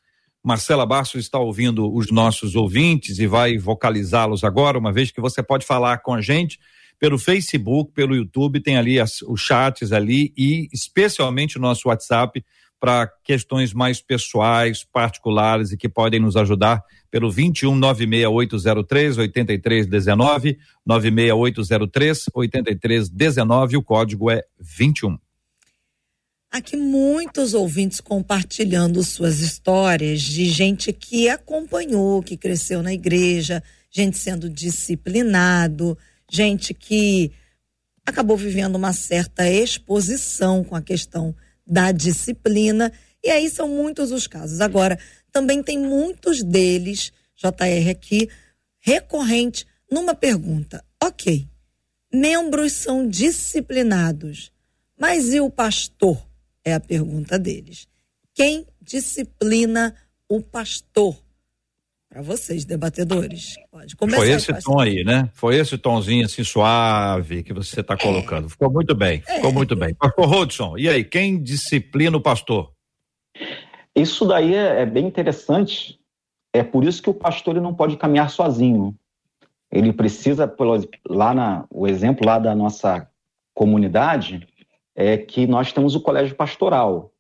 [0.45, 5.43] Marcela Bastos está ouvindo os nossos ouvintes e vai vocalizá-los agora, uma vez que você
[5.43, 6.59] pode falar com a gente
[6.99, 12.45] pelo Facebook, pelo YouTube, tem ali as, os chats ali e especialmente o nosso WhatsApp
[12.81, 22.27] para questões mais pessoais, particulares e que podem nos ajudar pelo 21 96803 8319 96803
[22.33, 25.19] 8319, o código é 21.
[26.51, 34.19] Aqui muitos ouvintes compartilhando suas histórias de gente que acompanhou, que cresceu na igreja, gente
[34.19, 35.97] sendo disciplinado,
[36.29, 37.31] gente que
[38.05, 41.35] acabou vivendo uma certa exposição com a questão
[41.71, 42.93] da disciplina.
[43.23, 44.61] E aí são muitos os casos.
[44.61, 44.99] Agora,
[45.31, 48.29] também tem muitos deles, JR aqui,
[48.81, 50.85] recorrente numa pergunta.
[51.03, 51.49] Ok,
[52.13, 54.53] membros são disciplinados,
[54.99, 56.29] mas e o pastor?
[56.65, 57.87] É a pergunta deles.
[58.35, 59.95] Quem disciplina
[60.29, 61.17] o pastor?
[62.11, 63.55] Para vocês, debatedores.
[63.71, 64.19] Pode começar.
[64.19, 65.31] Foi esse tom aí, né?
[65.33, 68.49] Foi esse tomzinho assim suave que você está colocando.
[68.49, 69.53] Ficou muito bem, ficou é.
[69.53, 69.95] muito bem.
[69.95, 72.73] Pastor Rodson, e aí, quem disciplina o pastor?
[73.95, 76.01] Isso daí é, é bem interessante.
[76.53, 78.93] É por isso que o pastor ele não pode caminhar sozinho.
[79.71, 83.09] Ele precisa, pelo, lá na, o exemplo lá da nossa
[83.55, 84.49] comunidade,
[84.97, 87.13] é que nós temos o colégio pastoral.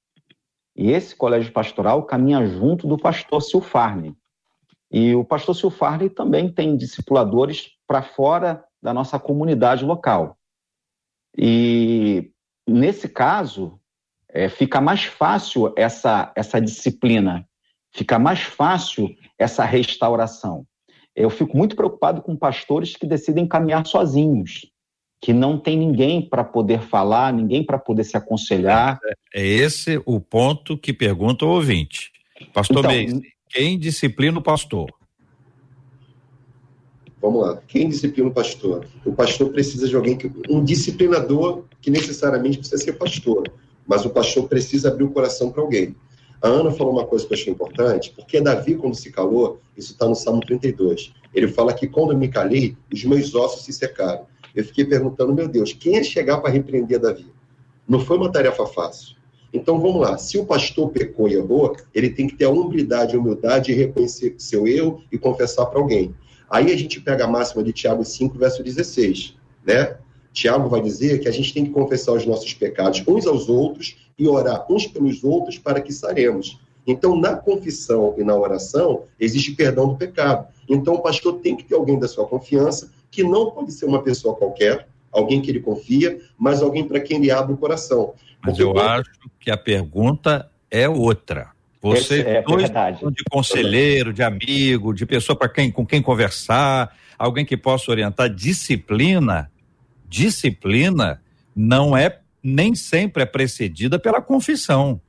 [0.74, 4.16] E esse colégio pastoral caminha junto do pastor Silfarne.
[4.90, 10.37] E o pastor Silfarley também tem discipuladores para fora da nossa comunidade local.
[11.37, 12.31] E
[12.66, 13.79] nesse caso,
[14.29, 17.46] é, fica mais fácil essa, essa disciplina,
[17.92, 20.66] fica mais fácil essa restauração.
[21.14, 24.70] Eu fico muito preocupado com pastores que decidem caminhar sozinhos,
[25.20, 28.98] que não tem ninguém para poder falar, ninguém para poder se aconselhar.
[29.35, 32.11] É esse o ponto que pergunta o ouvinte.
[32.55, 33.20] Pastor então, Meis,
[33.51, 34.91] quem disciplina o pastor?
[37.21, 37.61] Vamos lá.
[37.69, 38.87] Quem disciplina o pastor?
[39.05, 40.31] O pastor precisa de alguém que.
[40.49, 43.53] Um disciplinador que necessariamente precisa ser pastor.
[43.87, 45.95] Mas o pastor precisa abrir o coração para alguém.
[46.41, 49.93] A Ana falou uma coisa que eu achei importante, porque Davi, quando se calou, isso
[49.93, 51.13] está no Salmo 32.
[51.35, 54.25] Ele fala que quando eu me calei, os meus ossos se secaram.
[54.55, 57.27] Eu fiquei perguntando, meu Deus, quem é chegar para repreender Davi?
[57.87, 59.17] Não foi uma tarefa fácil.
[59.53, 63.15] Então vamos lá, se o pastor pecou e errou, ele tem que ter a humildade
[63.15, 66.15] e humildade de reconhecer seu erro e confessar para alguém.
[66.49, 69.97] Aí a gente pega a máxima de Tiago 5, verso 16, né?
[70.33, 73.97] Tiago vai dizer que a gente tem que confessar os nossos pecados uns aos outros
[74.19, 76.61] e orar uns pelos outros para que saremos.
[76.87, 80.47] Então, na confissão e na oração, existe perdão do pecado.
[80.69, 84.03] Então, o pastor tem que ter alguém da sua confiança, que não pode ser uma
[84.03, 88.14] pessoa qualquer, alguém que ele confia, mas alguém para quem ele abre o coração.
[88.42, 91.51] Mas eu acho que a pergunta é outra.
[91.83, 96.94] Você é, é dois de conselheiro, de amigo, de pessoa para quem com quem conversar,
[97.18, 98.29] alguém que possa orientar.
[98.29, 99.51] Disciplina,
[100.09, 101.23] disciplina
[101.57, 105.01] não é nem sempre é precedida pela confissão.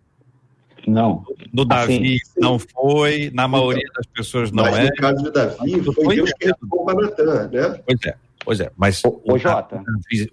[0.87, 1.23] Não.
[1.53, 4.83] No Davi assim, não foi, na maioria das pessoas não mas é.
[4.85, 7.81] No caso de Davi, foi, foi Deus que levou para Natan, né?
[7.85, 8.15] Pois é.
[8.43, 9.83] Pois é, mas o, o, Jota.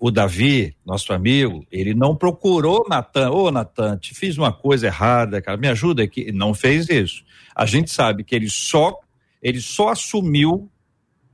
[0.00, 3.30] o Davi, nosso amigo, ele não procurou Natan.
[3.30, 6.32] Ô, Natan, te fiz uma coisa errada, cara, me ajuda aqui.
[6.32, 7.22] Não fez isso.
[7.54, 8.98] A gente sabe que ele só,
[9.42, 10.70] ele só assumiu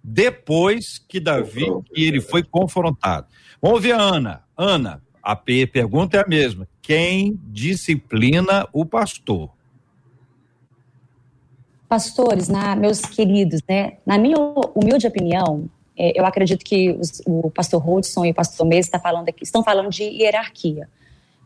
[0.03, 3.27] depois que Davi, que ele foi confrontado.
[3.63, 4.43] Vamos ver a Ana.
[4.57, 6.69] Ana, a pergunta é a mesma.
[6.83, 9.51] Quem disciplina o pastor?
[11.89, 14.37] Pastores, na, meus queridos, né, na minha
[14.75, 18.99] humilde opinião, é, eu acredito que os, o pastor Hudson e o pastor Mês está
[18.99, 20.89] falando aqui, estão falando de hierarquia.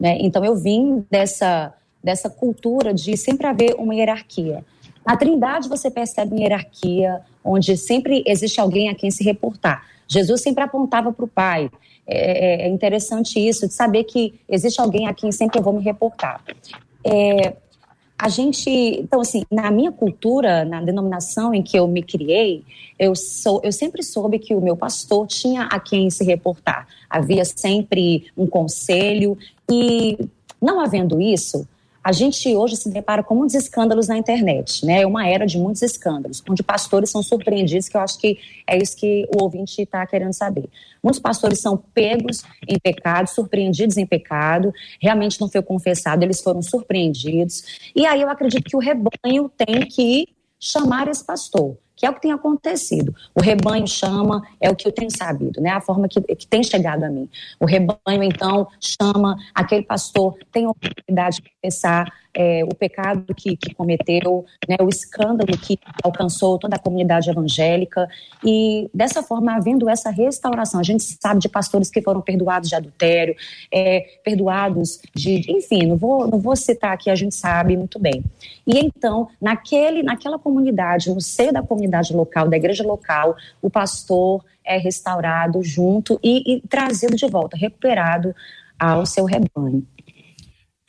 [0.00, 0.18] Né?
[0.20, 4.64] Então, eu vim dessa, dessa cultura de sempre haver uma hierarquia.
[5.06, 9.86] Na Trindade, você percebe uma hierarquia, onde sempre existe alguém a quem se reportar.
[10.06, 11.70] Jesus sempre apontava para o Pai.
[12.06, 15.74] É, é, é, interessante isso, de saber que existe alguém a quem sempre eu vou
[15.74, 16.42] me reportar.
[17.04, 17.54] É,
[18.18, 22.64] a gente, então assim, na minha cultura, na denominação em que eu me criei,
[22.98, 26.88] eu sou, eu sempre soube que o meu pastor tinha a quem se reportar.
[27.08, 29.38] Havia sempre um conselho
[29.70, 30.18] e
[30.60, 31.66] não havendo isso,
[32.08, 35.02] A gente hoje se depara com muitos escândalos na internet, né?
[35.02, 38.78] É uma era de muitos escândalos, onde pastores são surpreendidos, que eu acho que é
[38.78, 40.70] isso que o ouvinte está querendo saber.
[41.02, 46.62] Muitos pastores são pegos em pecado, surpreendidos em pecado, realmente não foi confessado, eles foram
[46.62, 47.62] surpreendidos.
[47.94, 52.14] E aí eu acredito que o rebanho tem que chamar esse pastor que é o
[52.14, 53.12] que tem acontecido.
[53.34, 55.70] O rebanho chama, é o que eu tenho sabido, né?
[55.70, 57.28] A forma que, que tem chegado a mim.
[57.58, 64.44] O rebanho, então, chama, aquele pastor tem oportunidade confessar é, o pecado que, que cometeu,
[64.68, 68.08] né, o escândalo que alcançou toda a comunidade evangélica.
[68.44, 72.76] E dessa forma, havendo essa restauração, a gente sabe de pastores que foram perdoados de
[72.76, 73.34] adultério,
[73.72, 75.50] é, perdoados de.
[75.50, 78.22] Enfim, não vou, não vou citar aqui, a gente sabe muito bem.
[78.66, 84.44] E então, naquele, naquela comunidade, no seio da comunidade local, da igreja local, o pastor
[84.64, 88.34] é restaurado junto e, e trazido de volta, recuperado
[88.78, 89.84] ao seu rebanho.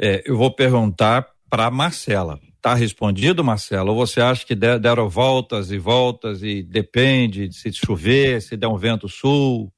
[0.01, 2.39] É, eu vou perguntar para Marcela.
[2.62, 3.91] Tá respondido, Marcela?
[3.91, 8.67] Ou você acha que deram voltas e voltas e depende de se chover, se der
[8.67, 9.71] um vento sul?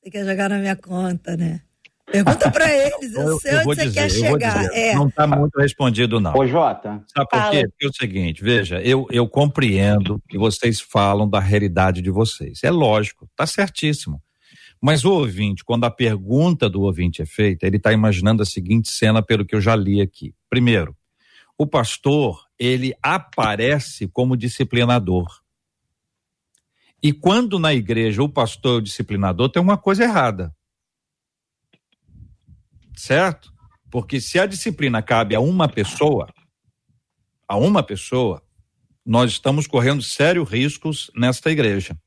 [0.00, 1.60] Você quer jogar na minha conta, né?
[2.10, 4.64] Pergunta para eles, eu, eu sei eu onde você dizer, quer chegar.
[4.72, 4.94] É.
[4.94, 6.34] Não está muito respondido, não.
[6.34, 7.02] Ô, Jota.
[7.14, 7.50] Sabe por Fala.
[7.50, 7.68] quê?
[7.68, 12.60] Porque é o seguinte, veja, eu, eu compreendo que vocês falam da realidade de vocês.
[12.64, 14.20] É lógico, tá certíssimo.
[14.80, 18.90] Mas o ouvinte, quando a pergunta do ouvinte é feita, ele está imaginando a seguinte
[18.90, 20.34] cena pelo que eu já li aqui.
[20.48, 20.96] Primeiro,
[21.58, 25.42] o pastor, ele aparece como disciplinador.
[27.02, 30.54] E quando na igreja o pastor é o disciplinador, tem uma coisa errada.
[32.96, 33.52] Certo?
[33.90, 36.32] Porque se a disciplina cabe a uma pessoa,
[37.46, 38.42] a uma pessoa,
[39.04, 41.98] nós estamos correndo sérios riscos nesta igreja.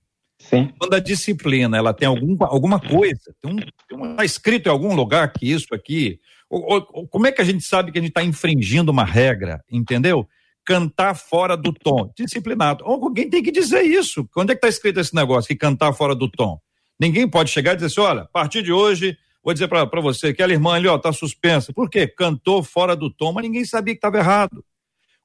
[0.50, 0.74] Sim.
[0.78, 5.32] Quando a disciplina ela tem algum, alguma coisa, tem um, está escrito em algum lugar
[5.32, 6.20] que isso aqui.
[6.50, 9.64] Ou, ou, como é que a gente sabe que a gente está infringindo uma regra,
[9.72, 10.28] entendeu?
[10.66, 12.84] Cantar fora do tom, disciplinado.
[12.84, 14.28] Alguém tem que dizer isso.
[14.36, 16.60] Onde é que está escrito esse negócio, que cantar fora do tom?
[17.00, 20.28] Ninguém pode chegar e dizer assim: olha, a partir de hoje, vou dizer para você,
[20.28, 21.74] aquela irmã ali, ó, tá suspensa.
[21.74, 22.06] Por quê?
[22.06, 24.64] Cantou fora do tom, mas ninguém sabia que estava errado.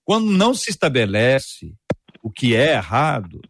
[0.04, 1.74] Quando não se estabelece
[2.22, 3.40] o que é errado,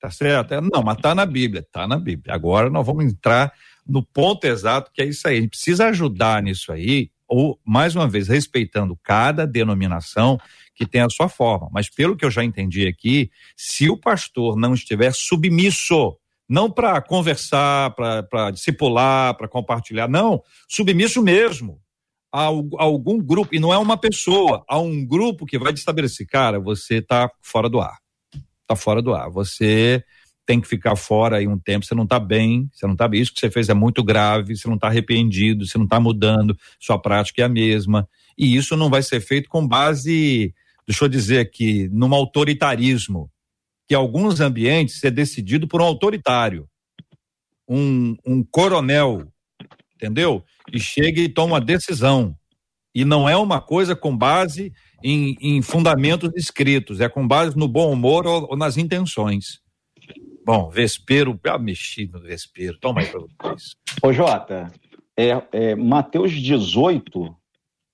[0.00, 0.54] Tá certo?
[0.54, 2.32] É, não, mas tá na Bíblia, tá na Bíblia.
[2.32, 3.52] Agora nós vamos entrar
[3.86, 5.38] no ponto exato que é isso aí.
[5.38, 10.38] A gente precisa ajudar nisso aí, ou, mais uma vez, respeitando cada denominação
[10.74, 11.68] que tem a sua forma.
[11.72, 16.16] Mas pelo que eu já entendi aqui, se o pastor não estiver submisso,
[16.48, 21.80] não para conversar, para discipular, para compartilhar, não, submisso mesmo
[22.32, 26.60] a, algum grupo, e não é uma pessoa, a um grupo que vai estabelecer, cara,
[26.60, 27.98] você está fora do ar
[28.68, 29.30] tá fora do ar.
[29.30, 30.04] Você
[30.46, 33.20] tem que ficar fora aí um tempo, você não está bem, você não está bem.
[33.20, 36.56] Isso que você fez é muito grave, você não está arrependido, você não está mudando,
[36.80, 38.08] sua prática é a mesma.
[38.36, 40.54] E isso não vai ser feito com base,
[40.86, 43.30] deixa eu dizer aqui, num autoritarismo,
[43.86, 46.66] que alguns ambientes é decidido por um autoritário,
[47.68, 49.30] um, um coronel,
[49.94, 50.42] entendeu?
[50.72, 52.34] E chega e toma uma decisão.
[52.94, 57.68] E não é uma coisa com base em, em fundamentos escritos, é com base no
[57.68, 59.60] bom humor ou, ou nas intenções.
[60.44, 63.76] Bom, Vespero, ah, mexi no Vespero, toma aí para vocês.
[64.02, 64.72] Ô Jota,
[65.16, 67.36] é, é, Mateus 18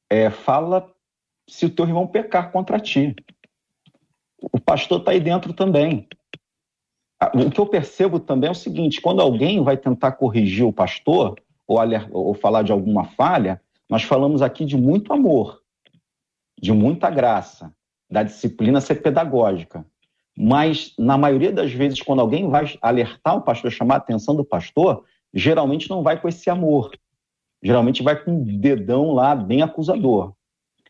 [0.08, 0.88] é, fala
[1.48, 3.14] se o teu irmão pecar contra ti.
[4.52, 6.06] O pastor está aí dentro também.
[7.34, 11.34] O que eu percebo também é o seguinte: quando alguém vai tentar corrigir o pastor
[11.66, 11.78] ou,
[12.12, 15.63] ou falar de alguma falha, nós falamos aqui de muito amor
[16.60, 17.72] de muita graça,
[18.10, 19.84] da disciplina ser pedagógica.
[20.36, 24.44] Mas, na maioria das vezes, quando alguém vai alertar o pastor, chamar a atenção do
[24.44, 26.90] pastor, geralmente não vai com esse amor.
[27.62, 30.34] Geralmente vai com um dedão lá bem acusador.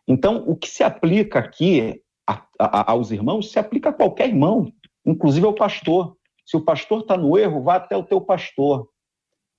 [0.07, 4.73] Então, o que se aplica aqui a, a, aos irmãos, se aplica a qualquer irmão,
[5.05, 6.17] inclusive ao pastor.
[6.45, 8.89] Se o pastor está no erro, vá até o teu pastor.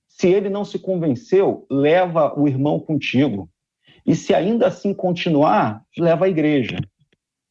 [0.08, 3.50] Se ele não se convenceu, leva o irmão contigo.
[4.06, 6.78] E se ainda assim continuar, leva à igreja.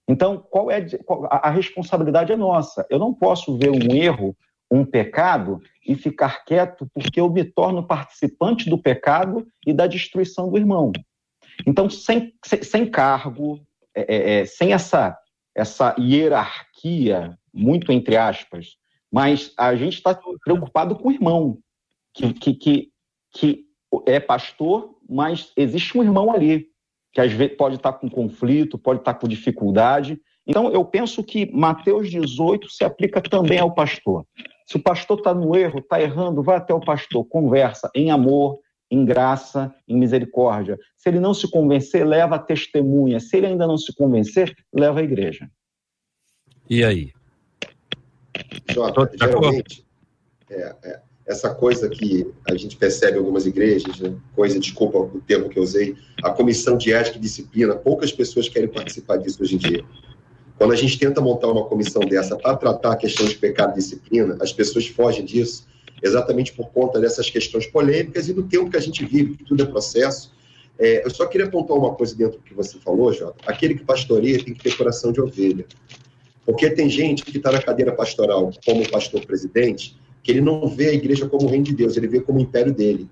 [0.08, 0.86] Então, qual é
[1.30, 2.86] a responsabilidade é nossa.
[2.90, 4.36] Eu não posso ver um erro,
[4.70, 10.50] um pecado e ficar quieto porque eu me torno participante do pecado e da destruição
[10.50, 10.92] do irmão.
[11.66, 13.60] Então, sem, sem, sem cargo,
[13.94, 15.18] é, é, é sem essa,
[15.54, 18.78] essa hierarquia, muito entre aspas,
[19.12, 21.58] mas a gente está preocupado com o irmão,
[22.14, 22.92] que, que, que,
[23.32, 23.66] que
[24.06, 26.68] é pastor mas existe um irmão ali,
[27.12, 30.20] que às vezes pode estar com conflito, pode estar com dificuldade.
[30.46, 34.26] Então, eu penso que Mateus 18 se aplica também ao pastor.
[34.66, 38.60] Se o pastor está no erro, está errando, vai até o pastor, conversa em amor,
[38.90, 40.78] em graça, em misericórdia.
[40.98, 43.20] Se ele não se convencer, leva a testemunha.
[43.20, 45.50] Se ele ainda não se convencer, leva a igreja.
[46.70, 47.12] E aí?
[48.70, 49.86] Jota, geralmente,
[50.50, 55.22] é, é, essa coisa que a gente percebe em algumas igrejas, né, coisa, desculpa o
[55.26, 59.42] termo que eu usei, a comissão de ética e disciplina, poucas pessoas querem participar disso
[59.42, 59.84] hoje em dia.
[60.58, 63.76] Quando a gente tenta montar uma comissão dessa para tratar a questão de pecado e
[63.76, 65.66] disciplina, as pessoas fogem disso
[66.02, 69.64] exatamente por conta dessas questões polêmicas e do tempo que a gente vive, que tudo
[69.64, 70.32] é processo.
[70.78, 73.36] É, eu só queria apontar uma coisa dentro do que você falou, Jota.
[73.48, 75.66] Aquele que pastoreia tem que ter coração de ovelha.
[76.46, 80.90] Porque tem gente que está na cadeira pastoral como pastor presidente, que ele não vê
[80.90, 83.08] a igreja como o reino de Deus, ele vê como o império dele.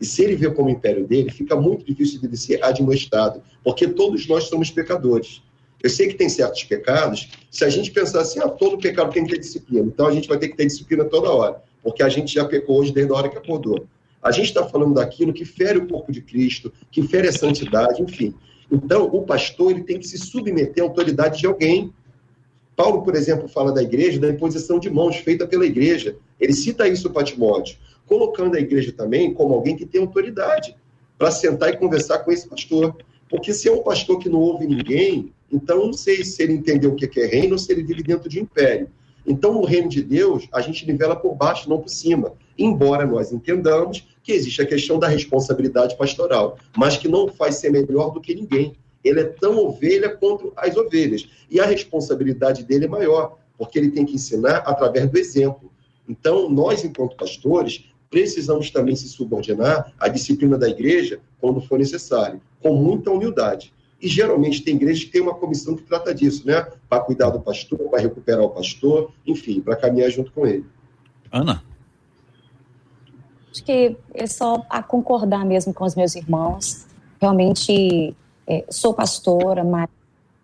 [0.00, 3.88] E se ele vê como o império dele, fica muito difícil de ser admoestado, porque
[3.88, 5.42] todos nós somos pecadores.
[5.82, 9.24] Eu sei que tem certos pecados, se a gente pensar assim, ah, todo pecado tem
[9.24, 12.08] que ter disciplina, então a gente vai ter que ter disciplina toda hora, porque a
[12.08, 13.84] gente já pecou hoje desde a hora que acordou.
[14.22, 18.00] A gente está falando daquilo que fere o corpo de Cristo, que fere a santidade,
[18.00, 18.32] enfim.
[18.70, 21.92] Então, o pastor ele tem que se submeter à autoridade de alguém.
[22.82, 26.16] Paulo, por exemplo, fala da igreja, da imposição de mãos feita pela igreja.
[26.40, 27.76] Ele cita isso para Timóteo,
[28.06, 30.74] colocando a igreja também como alguém que tem autoridade
[31.16, 32.96] para sentar e conversar com esse pastor.
[33.30, 36.90] Porque se é um pastor que não ouve ninguém, então, não sei se ele entendeu
[36.90, 38.88] o que é reino ou se ele vive dentro de império.
[39.24, 42.32] Então, no reino de Deus, a gente nivela por baixo, não por cima.
[42.58, 47.70] Embora nós entendamos que existe a questão da responsabilidade pastoral, mas que não faz ser
[47.70, 48.74] melhor do que ninguém.
[49.04, 51.28] Ele é tão ovelha quanto as ovelhas.
[51.50, 55.70] E a responsabilidade dele é maior, porque ele tem que ensinar através do exemplo.
[56.08, 62.40] Então, nós, enquanto pastores, precisamos também se subordinar à disciplina da igreja quando for necessário,
[62.60, 63.72] com muita humildade.
[64.00, 66.66] E geralmente tem igrejas que tem uma comissão que trata disso, né?
[66.88, 70.66] Para cuidar do pastor, para recuperar o pastor, enfim, para caminhar junto com ele.
[71.30, 71.62] Ana?
[73.50, 76.86] Acho que é só a concordar mesmo com os meus irmãos.
[77.20, 78.16] Realmente
[78.46, 79.88] é, sou pastora, mas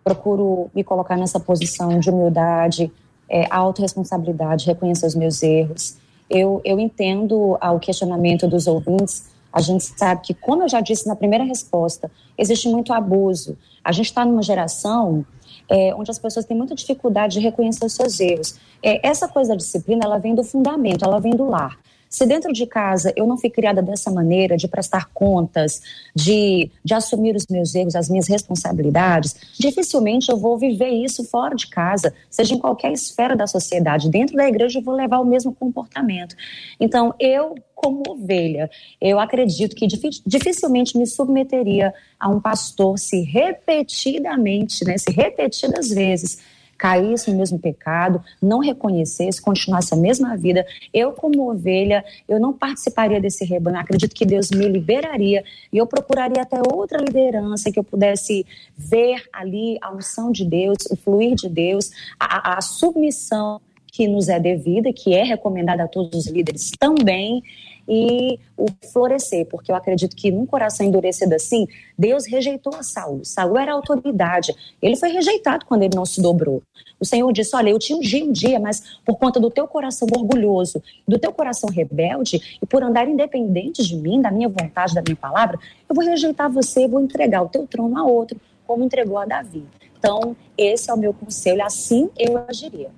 [0.03, 2.91] procuro me colocar nessa posição de humildade,
[3.29, 5.97] é, autorresponsabilidade, reconhecer os meus erros.
[6.29, 11.07] Eu, eu entendo o questionamento dos ouvintes, a gente sabe que, como eu já disse
[11.07, 13.57] na primeira resposta, existe muito abuso.
[13.83, 15.25] A gente está numa geração
[15.69, 18.55] é, onde as pessoas têm muita dificuldade de reconhecer os seus erros.
[18.81, 21.77] É, essa coisa da disciplina, ela vem do fundamento, ela vem do lar.
[22.09, 25.81] Se dentro de casa eu não fui criada dessa maneira, de prestar contas,
[26.15, 31.55] de, de assumir os meus erros, as minhas responsabilidades, dificilmente eu vou viver isso fora
[31.55, 34.09] de casa, seja em qualquer esfera da sociedade.
[34.09, 36.35] Dentro da igreja eu vou levar o mesmo comportamento.
[36.79, 39.85] Então, eu, como ovelha, eu acredito que
[40.25, 46.39] dificilmente me submeteria a um pastor se repetidamente, né, se repetidas vezes
[46.79, 52.53] caísse no mesmo pecado, não reconhecesse, continuasse a mesma vida, eu, como ovelha, eu não
[52.53, 53.77] participaria desse rebanho.
[53.77, 58.45] Acredito que Deus me liberaria e eu procuraria até outra liderança que eu pudesse
[58.77, 63.59] ver ali a unção de Deus, o fluir de Deus, a, a submissão
[63.91, 67.43] que nos é devida, que é recomendada a todos os líderes também,
[67.89, 71.67] e o florescer, porque eu acredito que num coração endurecido assim,
[71.97, 73.25] Deus rejeitou a Saul.
[73.25, 74.53] Saul era autoridade.
[74.79, 76.61] Ele foi rejeitado quando ele não se dobrou.
[76.99, 80.07] O Senhor disse: Olha, eu te ungi um dia, mas por conta do teu coração
[80.15, 85.01] orgulhoso, do teu coração rebelde, e por andar independente de mim, da minha vontade, da
[85.01, 85.57] minha palavra,
[85.89, 89.63] eu vou rejeitar você, vou entregar o teu trono a outro, como entregou a Davi.
[89.97, 92.91] Então, esse é o meu conselho, assim eu agiria.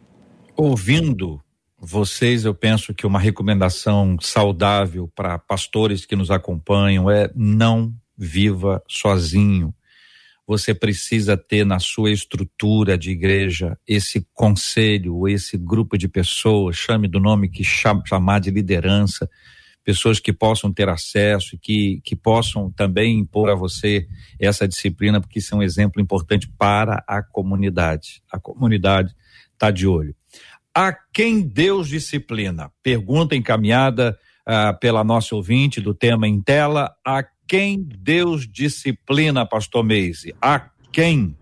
[0.57, 1.41] Ouvindo
[1.83, 8.83] vocês, eu penso que uma recomendação saudável para pastores que nos acompanham é não viva
[8.87, 9.73] sozinho.
[10.45, 17.07] Você precisa ter na sua estrutura de igreja esse conselho, esse grupo de pessoas, chame
[17.07, 19.27] do nome que chamar de liderança,
[19.83, 24.07] pessoas que possam ter acesso e que, que possam também impor a você
[24.39, 28.21] essa disciplina, porque isso é um exemplo importante para a comunidade.
[28.31, 29.15] A comunidade
[29.55, 30.15] está de olho.
[30.73, 32.71] A quem Deus disciplina?
[32.81, 36.95] Pergunta encaminhada ah, pela nossa ouvinte do tema em tela.
[37.05, 40.33] A quem Deus disciplina, pastor Meise?
[40.41, 41.35] A quem?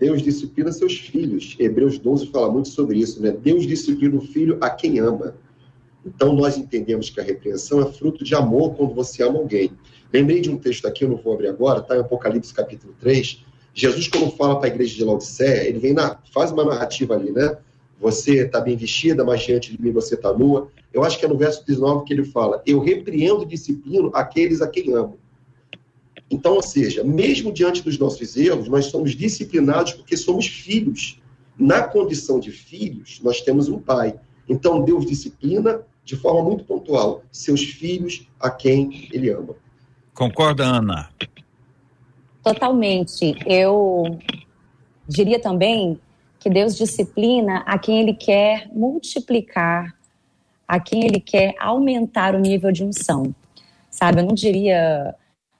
[0.00, 1.54] Deus disciplina seus filhos.
[1.60, 3.30] Hebreus 12 fala muito sobre isso, né?
[3.30, 5.36] Deus disciplina o filho a quem ama.
[6.04, 9.70] Então nós entendemos que a repreensão é fruto de amor quando você ama alguém.
[10.12, 13.44] Lembrei de um texto aqui, eu não vou abrir agora, está em Apocalipse capítulo 3.
[13.72, 17.30] Jesus, quando fala para a igreja de Laodiceia, ele vem na, faz uma narrativa ali,
[17.30, 17.56] né?
[18.00, 20.68] Você está bem vestida, mas diante de mim você está nua.
[20.92, 24.62] Eu acho que é no verso 19 que ele fala: Eu repreendo e disciplino aqueles
[24.62, 25.18] a quem amo.
[26.30, 31.20] Então, ou seja, mesmo diante dos nossos erros, nós somos disciplinados porque somos filhos.
[31.58, 34.18] Na condição de filhos, nós temos um pai.
[34.48, 39.54] Então, Deus disciplina de forma muito pontual, seus filhos a quem ele ama.
[40.14, 41.10] Concorda, Ana?
[42.42, 43.36] Totalmente.
[43.44, 44.18] Eu
[45.06, 46.00] diria também
[46.40, 49.94] que Deus disciplina a quem ele quer multiplicar,
[50.66, 53.34] a quem ele quer aumentar o nível de unção.
[53.90, 55.14] Sabe, eu não diria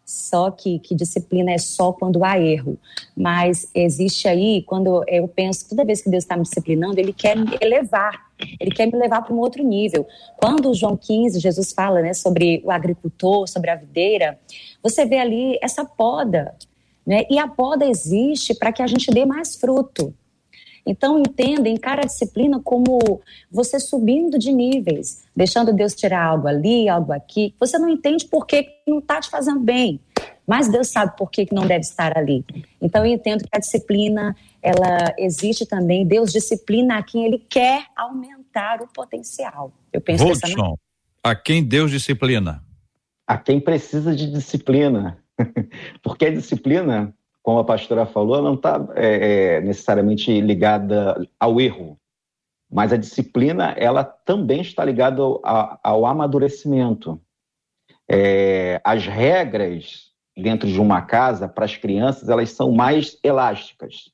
[0.07, 2.76] só que, que disciplina é só quando há erro,
[3.16, 7.37] mas existe aí, quando eu penso, toda vez que Deus está me disciplinando, Ele quer
[7.37, 8.28] me elevar,
[8.59, 10.07] Ele quer me levar para um outro nível.
[10.37, 14.39] Quando João 15, Jesus fala né, sobre o agricultor, sobre a videira,
[14.83, 16.57] você vê ali essa poda,
[17.07, 17.24] né?
[17.31, 20.14] E a poda existe para que a gente dê mais fruto.
[20.87, 22.99] Então, entenda, encara a disciplina como
[23.51, 27.55] você subindo de níveis, deixando Deus tirar algo ali, algo aqui.
[27.59, 30.01] Você não entende por que não está te fazendo bem,
[30.47, 32.45] mas Deus sabe por que não deve estar ali.
[32.81, 36.07] Então, eu entendo que a disciplina, ela existe também.
[36.07, 39.72] Deus disciplina a quem Ele quer aumentar o potencial.
[39.93, 40.74] Eu penso Hudson, dessa
[41.22, 42.64] a quem Deus disciplina?
[43.26, 45.18] A quem precisa de disciplina.
[46.03, 47.14] Porque a disciplina
[47.51, 51.98] como a pastora falou, não está é, é, necessariamente ligada ao erro,
[52.70, 57.20] mas a disciplina ela também está ligada ao, ao amadurecimento.
[58.09, 64.12] É, as regras dentro de uma casa para as crianças elas são mais elásticas.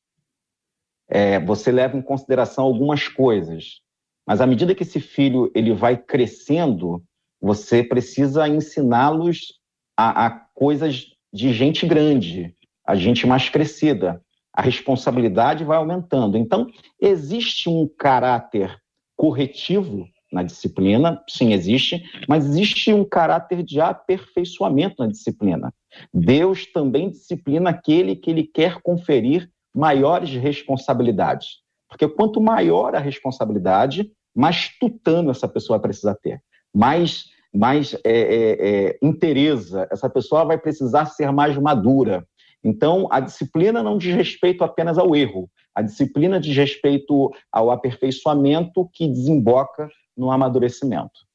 [1.07, 3.83] É, você leva em consideração algumas coisas,
[4.27, 7.05] mas à medida que esse filho ele vai crescendo,
[7.39, 9.61] você precisa ensiná-los
[9.95, 12.56] a, a coisas de gente grande,
[12.87, 14.21] a gente mais crescida,
[14.53, 16.39] a responsabilidade vai aumentando.
[16.39, 16.67] Então,
[17.01, 18.75] existe um caráter
[19.17, 25.73] corretivo na disciplina, sim, existe, mas existe um caráter de aperfeiçoamento na disciplina.
[26.13, 31.61] Deus também disciplina aquele que ele quer conferir maiores responsabilidades.
[31.89, 36.41] Porque quanto maior a responsabilidade, mais tutano essa pessoa precisa ter,
[36.75, 37.25] mais,
[37.55, 42.27] mais é, é, é, interesa, essa pessoa vai precisar ser mais madura,
[42.65, 48.89] então, a disciplina não diz respeito apenas ao erro, a disciplina diz respeito ao aperfeiçoamento
[48.93, 51.27] que desemboca no amadurecimento.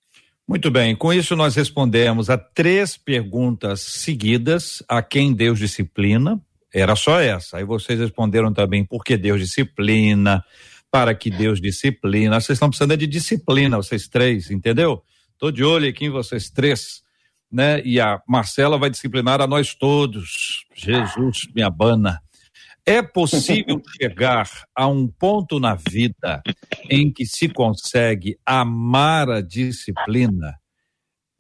[0.47, 6.41] Muito bem, com isso nós respondemos a três perguntas seguidas a quem Deus disciplina.
[6.73, 7.57] Era só essa.
[7.57, 10.43] Aí vocês responderam também por que Deus disciplina,
[10.89, 12.41] para que Deus disciplina.
[12.41, 15.03] Vocês estão precisando de disciplina, vocês três, entendeu?
[15.33, 17.01] Estou de olho aqui em vocês três
[17.51, 17.81] né?
[17.83, 20.65] E a Marcela vai disciplinar a nós todos.
[20.73, 22.21] Jesus me abana.
[22.85, 26.41] É possível chegar a um ponto na vida
[26.89, 30.57] em que se consegue amar a disciplina?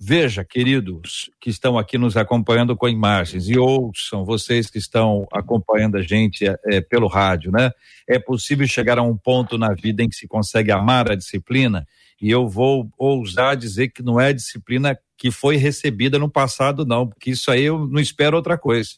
[0.03, 5.95] Veja, queridos que estão aqui nos acompanhando com imagens e ouçam vocês que estão acompanhando
[5.95, 7.69] a gente é, pelo rádio, né?
[8.09, 11.85] É possível chegar a um ponto na vida em que se consegue amar a disciplina?
[12.19, 17.07] E eu vou ousar dizer que não é disciplina que foi recebida no passado, não,
[17.07, 18.89] porque isso aí eu não espero outra coisa.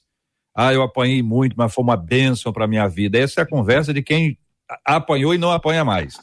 [0.55, 3.19] Ah, eu apanhei muito, mas foi uma bênção para minha vida.
[3.19, 4.37] Essa é a conversa de quem
[4.85, 6.15] apanhou e não apanha mais.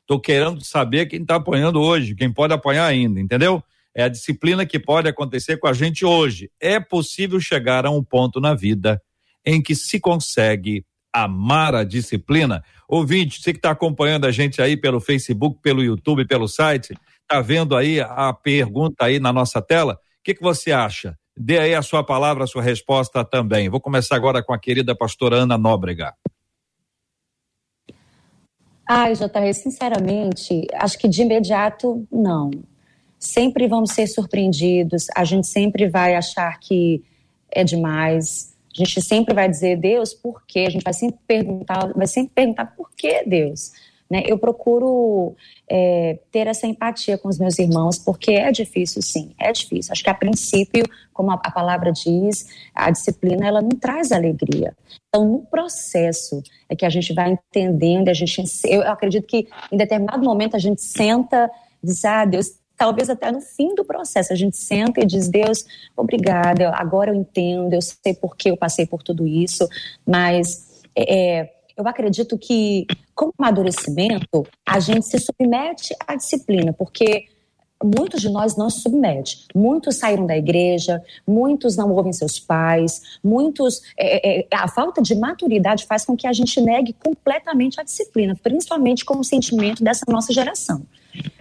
[0.00, 3.62] Estou querendo saber quem está apanhando hoje, quem pode apanhar ainda, entendeu?
[3.94, 6.50] É a disciplina que pode acontecer com a gente hoje.
[6.58, 8.98] É possível chegar a um ponto na vida
[9.44, 12.64] em que se consegue amar a disciplina.
[12.88, 16.94] Ouvinte, você que está acompanhando a gente aí pelo Facebook, pelo YouTube, pelo site,
[17.24, 19.94] Está vendo aí a pergunta aí na nossa tela?
[19.94, 21.18] O que, que você acha?
[21.36, 23.68] Dê aí a sua palavra, a sua resposta também.
[23.68, 26.14] Vou começar agora com a querida pastora Ana Nóbrega.
[28.86, 32.50] Ai, JR, sinceramente, acho que de imediato, não.
[33.18, 37.02] Sempre vamos ser surpreendidos, a gente sempre vai achar que
[37.50, 40.66] é demais, a gente sempre vai dizer, Deus, por quê?
[40.66, 43.72] A gente vai sempre perguntar, vai sempre perguntar por que Deus?
[44.10, 44.22] Né?
[44.26, 45.34] Eu procuro
[45.68, 49.92] é, ter essa empatia com os meus irmãos, porque é difícil, sim, é difícil.
[49.92, 54.74] Acho que a princípio, como a, a palavra diz, a disciplina ela não traz alegria.
[55.08, 59.76] Então, no processo é que a gente vai entendendo, a gente, eu acredito que em
[59.76, 61.50] determinado momento a gente senta,
[61.82, 65.64] diz, ah, Deus, talvez até no fim do processo a gente senta e diz Deus
[65.96, 69.68] obrigada agora eu entendo eu sei por que eu passei por tudo isso
[70.04, 77.28] mas é, eu acredito que, com o amadurecimento, a gente se submete à disciplina, porque
[77.82, 79.34] muitos de nós não se submetem.
[79.54, 83.82] Muitos saíram da igreja, muitos não ouvem seus pais, muitos.
[83.98, 88.36] É, é, a falta de maturidade faz com que a gente negue completamente a disciplina,
[88.42, 90.82] principalmente com o sentimento dessa nossa geração.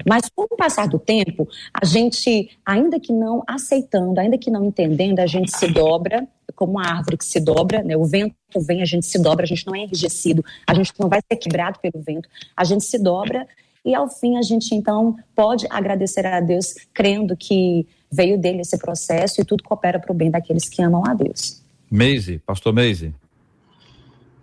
[0.07, 4.65] Mas com o passar do tempo, a gente, ainda que não aceitando, ainda que não
[4.65, 6.27] entendendo, a gente se dobra
[6.63, 7.97] como uma árvore que se dobra, né?
[7.97, 8.33] O vento
[8.65, 11.35] vem, a gente se dobra, a gente não é enrijecido, a gente não vai ser
[11.35, 13.45] quebrado pelo vento, a gente se dobra
[13.83, 18.77] e ao fim a gente então pode agradecer a Deus, crendo que veio dele esse
[18.77, 21.61] processo e tudo coopera para o bem daqueles que amam a Deus.
[21.91, 23.13] Meise, pastor Meise.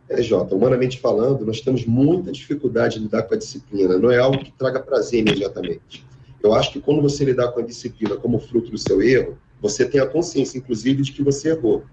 [0.06, 3.96] É, Jota, humanamente falando, nós temos muita dificuldade de lidar com a disciplina.
[3.96, 6.04] Não é algo que traga prazer imediatamente.
[6.42, 9.84] Eu acho que quando você lidar com a disciplina como fruto do seu erro, você
[9.84, 11.84] tem a consciência, inclusive, de que você errou.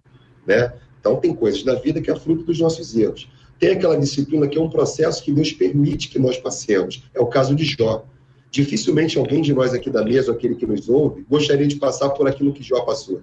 [0.47, 0.73] Né?
[0.99, 3.29] Então, tem coisas na vida que é fruto dos nossos erros.
[3.59, 7.03] Tem aquela disciplina que é um processo que Deus permite que nós passemos.
[7.13, 8.05] É o caso de Jó.
[8.49, 12.27] Dificilmente alguém de nós aqui da mesa, aquele que nos ouve, gostaria de passar por
[12.27, 13.21] aquilo que Jó passou.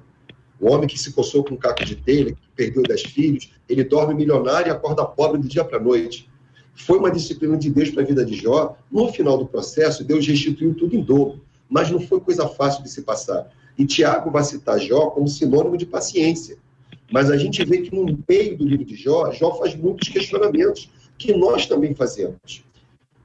[0.60, 3.82] O homem que se coçou com um caco de telha, que perdeu dez filhos, ele
[3.84, 6.28] dorme milionário e acorda pobre do dia para a noite.
[6.74, 8.76] Foi uma disciplina de Deus para a vida de Jó.
[8.90, 11.40] No final do processo, Deus restituiu tudo em dobro.
[11.68, 13.50] Mas não foi coisa fácil de se passar.
[13.78, 16.56] E Tiago vai citar Jó como sinônimo de paciência.
[17.12, 20.90] Mas a gente vê que no meio do livro de Jó, Jó faz muitos questionamentos
[21.18, 22.64] que nós também fazemos.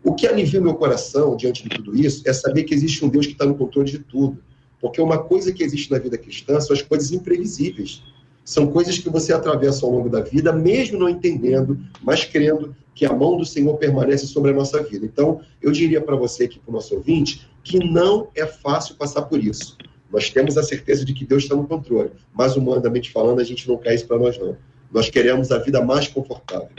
[0.04, 3.10] O que alivia o meu coração diante de tudo isso é saber que existe um
[3.10, 4.38] Deus que está no controle de tudo.
[4.80, 8.02] Porque uma coisa que existe na vida cristã são as coisas imprevisíveis.
[8.46, 13.06] São coisas que você atravessa ao longo da vida, mesmo não entendendo, mas crendo que
[13.06, 15.06] a mão do Senhor permanece sobre a nossa vida.
[15.06, 19.24] Então, eu diria para você aqui, para o nosso ouvinte, que não é fácil passar
[19.24, 19.78] por isso.
[20.12, 23.68] Nós temos a certeza de que Deus está no controle, mas humanamente falando, a gente
[23.68, 24.58] não quer isso para nós, não.
[24.92, 26.70] Nós queremos a vida mais confortável.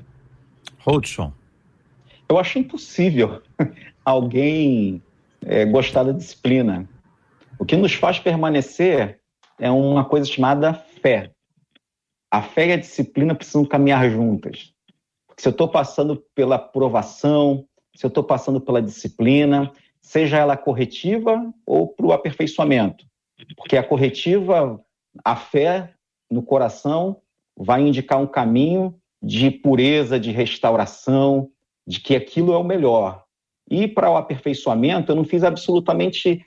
[0.85, 1.33] Hodgson.
[2.29, 3.43] Eu acho impossível
[4.05, 5.03] alguém
[5.43, 6.89] é, gostar da disciplina.
[7.59, 9.21] O que nos faz permanecer
[9.59, 11.31] é uma coisa chamada fé.
[12.31, 14.73] A fé e a disciplina precisam caminhar juntas.
[15.37, 21.53] se eu estou passando pela provação, se eu estou passando pela disciplina, seja ela corretiva
[21.67, 23.05] ou para o aperfeiçoamento.
[23.57, 24.81] Porque a corretiva,
[25.25, 25.93] a fé
[26.31, 27.21] no coração,
[27.57, 31.51] vai indicar um caminho de pureza, de restauração,
[31.87, 33.25] de que aquilo é o melhor.
[33.71, 36.45] E para o aperfeiçoamento, eu não fiz absolutamente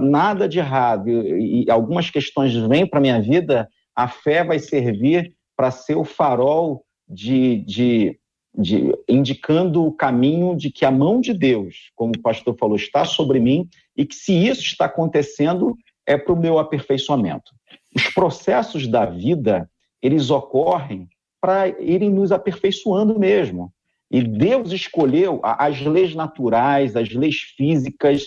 [0.00, 5.70] nada de errado e, algumas questões vêm para minha vida, a fé vai servir para
[5.70, 8.18] ser o farol de, de,
[8.56, 13.04] de, indicando o caminho de que a mão de Deus, como o pastor falou, está
[13.04, 15.76] sobre mim e que se isso está acontecendo
[16.10, 17.52] é para o meu aperfeiçoamento.
[17.94, 19.70] Os processos da vida
[20.02, 21.08] eles ocorrem
[21.40, 23.72] para irem nos aperfeiçoando mesmo.
[24.10, 28.24] E Deus escolheu as leis naturais, as leis físicas,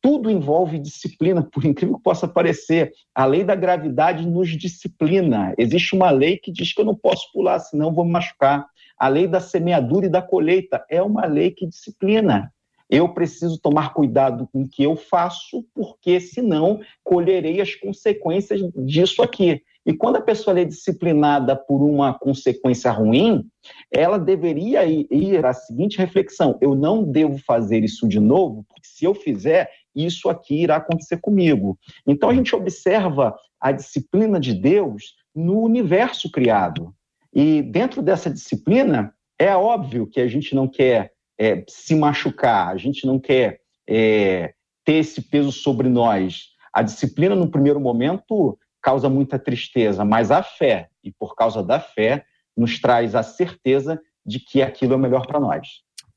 [0.00, 2.92] tudo envolve disciplina, por incrível que possa parecer.
[3.14, 5.54] A lei da gravidade nos disciplina.
[5.56, 8.66] Existe uma lei que diz que eu não posso pular, senão vou me machucar.
[8.98, 12.52] A lei da semeadura e da colheita é uma lei que disciplina.
[12.90, 19.22] Eu preciso tomar cuidado com o que eu faço, porque senão colherei as consequências disso
[19.22, 19.62] aqui.
[19.84, 23.46] E quando a pessoa é disciplinada por uma consequência ruim,
[23.90, 29.04] ela deveria ir à seguinte reflexão: eu não devo fazer isso de novo, porque se
[29.04, 31.78] eu fizer, isso aqui irá acontecer comigo.
[32.06, 36.94] Então a gente observa a disciplina de Deus no universo criado.
[37.32, 42.76] E dentro dessa disciplina, é óbvio que a gente não quer é, se machucar, a
[42.76, 46.48] gente não quer é, ter esse peso sobre nós.
[46.72, 51.80] A disciplina, no primeiro momento, causa muita tristeza, mas a fé, e por causa da
[51.80, 52.24] fé,
[52.56, 55.68] nos traz a certeza de que aquilo é o melhor para nós.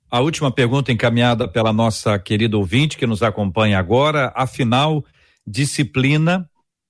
[0.09, 5.05] A última pergunta encaminhada pela nossa querida ouvinte que nos acompanha agora, afinal,
[5.47, 6.49] disciplina,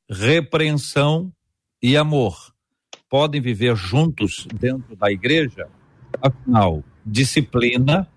[0.10, 1.32] repreensão
[1.82, 2.52] e amor
[3.12, 5.68] podem viver juntos dentro da igreja?
[6.22, 8.08] Afinal, disciplina,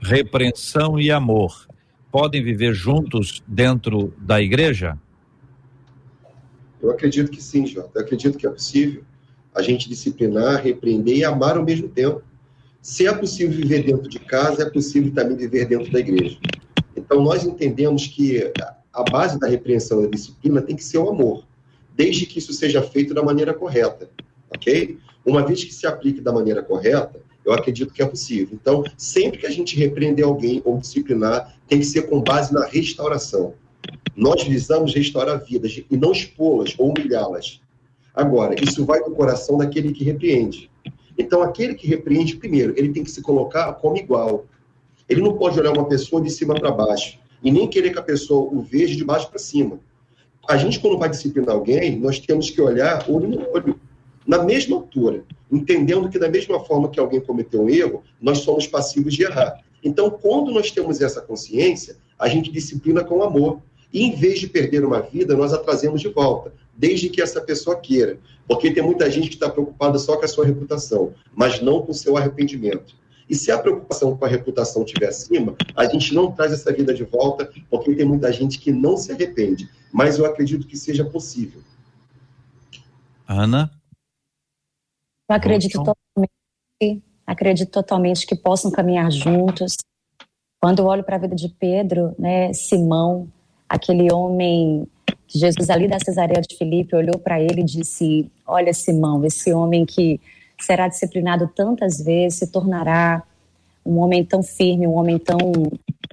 [0.00, 1.66] repreensão e amor
[2.10, 4.98] podem viver juntos dentro da igreja?
[6.82, 7.90] Eu acredito que sim, Jota.
[7.94, 9.02] Eu acredito que é possível
[9.54, 12.22] a gente disciplinar, repreender e amar ao mesmo tempo.
[12.80, 16.38] Se é possível viver dentro de casa, é possível também viver dentro da igreja.
[16.96, 18.52] Então, nós entendemos que
[18.92, 21.44] a base da repreensão e da disciplina tem que ser o amor,
[21.94, 24.08] desde que isso seja feito da maneira correta,
[24.48, 24.98] ok?
[25.24, 28.58] Uma vez que se aplique da maneira correta, eu acredito que é possível.
[28.60, 32.66] Então, sempre que a gente repreender alguém ou disciplinar, tem que ser com base na
[32.66, 33.54] restauração.
[34.16, 37.60] Nós visamos restaurar vidas e não expô-las ou humilhá-las.
[38.12, 40.68] Agora, isso vai do coração daquele que repreende.
[41.16, 44.44] Então, aquele que repreende, primeiro, ele tem que se colocar como igual.
[45.08, 48.02] Ele não pode olhar uma pessoa de cima para baixo e nem querer que a
[48.02, 49.78] pessoa o veja de baixo para cima.
[50.48, 53.78] A gente, quando vai disciplinar alguém, nós temos que olhar olho no olho,
[54.26, 58.66] na mesma altura, entendendo que, da mesma forma que alguém cometeu um erro, nós somos
[58.66, 59.62] passivos de errar.
[59.84, 63.60] Então, quando nós temos essa consciência, a gente disciplina com amor.
[63.92, 67.40] E em vez de perder uma vida, nós a trazemos de volta, desde que essa
[67.40, 68.18] pessoa queira.
[68.48, 71.92] Porque tem muita gente que está preocupada só com a sua reputação, mas não com
[71.92, 72.94] o seu arrependimento.
[73.28, 76.94] E se a preocupação com a reputação estiver acima, a gente não traz essa vida
[76.94, 79.68] de volta, porque tem muita gente que não se arrepende.
[79.92, 81.60] Mas eu acredito que seja possível.
[83.26, 83.70] Ana?
[85.28, 89.76] Eu acredito totalmente, acredito totalmente que possam caminhar juntos.
[90.60, 93.28] Quando eu olho para a vida de Pedro, né, Simão,
[93.68, 94.86] aquele homem
[95.26, 99.52] que Jesus ali da Cesareia de Filipe olhou para ele e disse: Olha, Simão, esse
[99.52, 100.20] homem que
[100.60, 103.22] será disciplinado tantas vezes se tornará
[103.84, 105.38] um homem tão firme, um homem tão,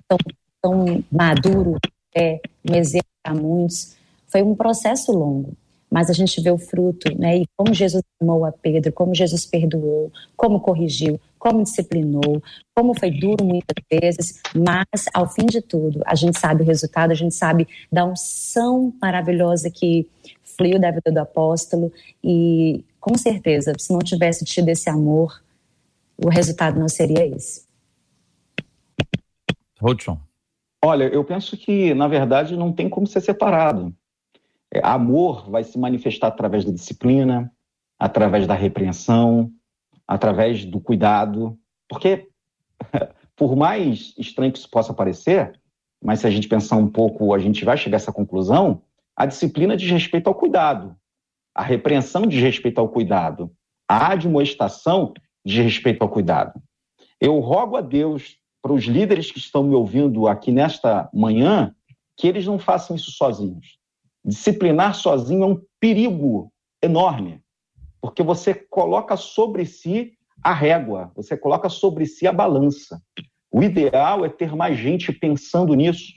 [0.08, 0.18] tão,
[0.62, 1.78] tão maduro,
[2.16, 2.40] é,
[2.70, 3.96] um exemplo para muitos.
[4.28, 5.54] Foi um processo longo,
[5.94, 7.38] mas a gente vê o fruto, né?
[7.38, 12.42] E como Jesus amou a Pedro, como Jesus perdoou, como corrigiu, como disciplinou,
[12.74, 17.12] como foi duro muitas vezes, mas ao fim de tudo, a gente sabe o resultado,
[17.12, 20.10] a gente sabe da unção maravilhosa que
[20.58, 25.44] fluiu da vida do apóstolo e com certeza, se não tivesse tido esse amor,
[26.18, 27.68] o resultado não seria esse.
[29.80, 30.20] Hudson.
[30.84, 33.94] Olha, eu penso que, na verdade, não tem como ser separado.
[34.74, 37.52] É, amor vai se manifestar através da disciplina,
[38.00, 39.52] através da repreensão,
[40.08, 41.58] através do cuidado,
[41.88, 42.28] porque,
[43.36, 45.60] por mais estranho que isso possa parecer,
[46.04, 48.82] mas se a gente pensar um pouco, a gente vai chegar a essa conclusão,
[49.16, 50.96] a disciplina diz respeito ao cuidado,
[51.54, 53.52] a repreensão diz respeito ao cuidado,
[53.88, 55.14] a admoestação
[55.46, 56.60] diz respeito ao cuidado.
[57.22, 61.76] Eu rogo a Deus para os líderes que estão me ouvindo aqui nesta manhã
[62.18, 63.78] que eles não façam isso sozinhos.
[64.26, 66.52] Disciplinar sozinho é um perigo
[66.82, 67.42] enorme,
[68.02, 73.02] porque você coloca sobre si a régua, você coloca sobre si a balança.
[73.52, 76.14] O ideal é ter mais gente pensando nisso,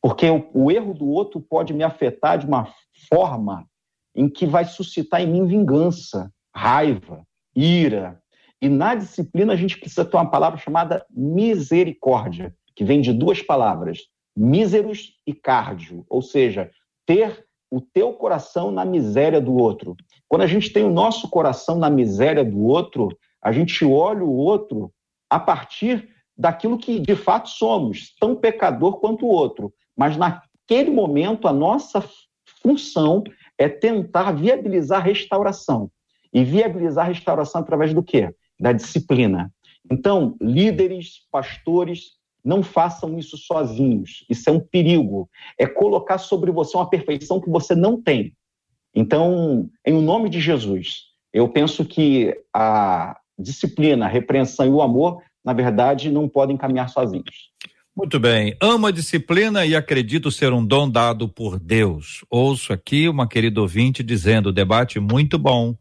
[0.00, 2.72] porque o, o erro do outro pode me afetar de uma
[3.08, 3.66] forma
[4.14, 7.24] em que vai suscitar em mim vingança, raiva,
[7.54, 8.20] ira.
[8.60, 13.42] E na disciplina a gente precisa ter uma palavra chamada misericórdia, que vem de duas
[13.42, 14.00] palavras,
[14.36, 16.70] míseros e cardio, ou seja,
[17.10, 19.96] ter o teu coração na miséria do outro.
[20.28, 23.08] Quando a gente tem o nosso coração na miséria do outro,
[23.42, 24.92] a gente olha o outro
[25.28, 26.08] a partir
[26.38, 29.74] daquilo que de fato somos, tão pecador quanto o outro.
[29.96, 32.00] Mas naquele momento, a nossa
[32.62, 33.24] função
[33.58, 35.90] é tentar viabilizar a restauração.
[36.32, 38.32] E viabilizar a restauração através do quê?
[38.58, 39.52] Da disciplina.
[39.90, 44.24] Então, líderes, pastores, não façam isso sozinhos.
[44.28, 45.28] Isso é um perigo.
[45.58, 48.34] É colocar sobre você uma perfeição que você não tem.
[48.94, 55.22] Então, em nome de Jesus, eu penso que a disciplina, a repreensão e o amor,
[55.44, 57.50] na verdade, não podem caminhar sozinhos.
[57.96, 58.56] Muito bem.
[58.60, 62.24] Amo a disciplina e acredito ser um dom dado por Deus.
[62.30, 65.76] Ouço aqui uma querida ouvinte dizendo: debate muito bom,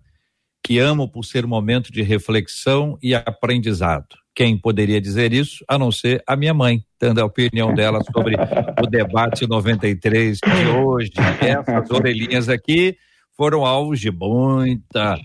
[0.64, 4.18] que amo por ser um momento de reflexão e aprendizado.
[4.40, 8.38] Quem poderia dizer isso, a não ser a minha mãe, dando a opinião dela sobre
[8.82, 11.12] o debate 93 de hoje.
[11.42, 12.98] Essas orelhinhas aqui
[13.36, 15.20] foram alvos de muita.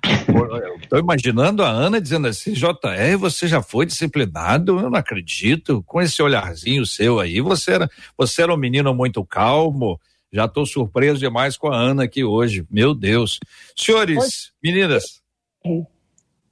[0.83, 4.81] Estou imaginando a Ana dizendo assim: JR, você já foi disciplinado?
[4.81, 5.81] Eu não acredito.
[5.87, 7.89] Com esse olharzinho seu aí, você era,
[8.19, 9.97] você era um menino muito calmo.
[10.33, 12.67] Já estou surpreso demais com a Ana aqui hoje.
[12.69, 13.39] Meu Deus.
[13.77, 15.23] Senhores, meninas.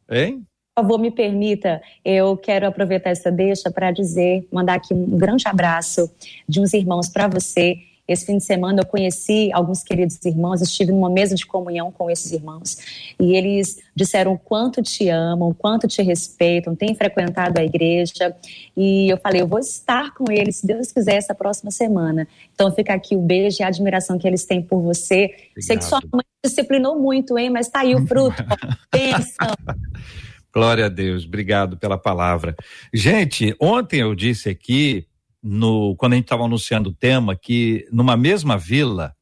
[0.08, 0.46] Hein?
[0.74, 5.46] Por favor, me permita, eu quero aproveitar essa deixa para dizer, mandar aqui um grande
[5.46, 6.10] abraço
[6.48, 7.76] de uns irmãos para você.
[8.08, 12.10] Esse fim de semana eu conheci alguns queridos irmãos, estive numa mesa de comunhão com
[12.10, 12.78] esses irmãos
[13.20, 18.34] e eles disseram o quanto te amam, o quanto te respeitam, têm frequentado a igreja
[18.74, 22.26] e eu falei, eu vou estar com eles, se Deus quiser, essa próxima semana.
[22.54, 25.26] Então fica aqui o beijo e a admiração que eles têm por você.
[25.26, 25.62] Obrigado.
[25.66, 28.42] Sei que sua mãe disciplinou muito, hein, mas tá aí o fruto.
[28.90, 29.54] Bênção.
[30.52, 32.54] Glória a Deus, obrigado pela palavra.
[32.92, 35.06] Gente, ontem eu disse aqui,
[35.42, 39.14] no, quando a gente estava anunciando o tema, que numa mesma vila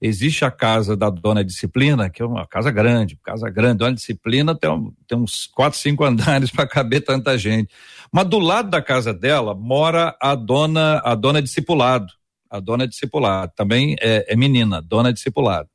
[0.00, 4.54] existe a casa da dona disciplina, que é uma casa grande, casa grande, dona disciplina
[4.54, 4.70] tem,
[5.08, 7.72] tem uns quatro, cinco andares para caber tanta gente.
[8.12, 12.12] Mas do lado da casa dela mora a dona, a dona discipulado,
[12.50, 15.68] a dona discipulado, também é, é menina, dona discipulado.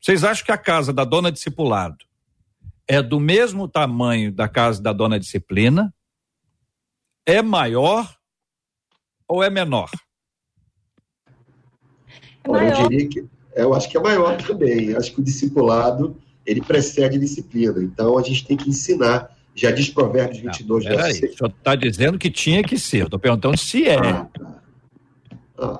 [0.00, 2.07] Vocês acham que a casa da dona discipulado
[2.88, 5.94] é do mesmo tamanho da casa da dona disciplina,
[7.26, 8.16] é maior
[9.28, 9.90] ou é menor?
[12.42, 12.80] É maior.
[12.80, 13.24] Eu diria que
[13.54, 14.96] eu acho que é maior também.
[14.96, 16.16] Acho que o discipulado
[16.46, 17.82] ele precede a disciplina.
[17.82, 19.36] Então a gente tem que ensinar.
[19.54, 21.34] Já diz Provérbios 22, Não, verso 6.
[21.34, 23.02] O senhor está dizendo que tinha que ser.
[23.02, 23.98] Eu estou perguntando se é.
[23.98, 24.57] Ah, tá.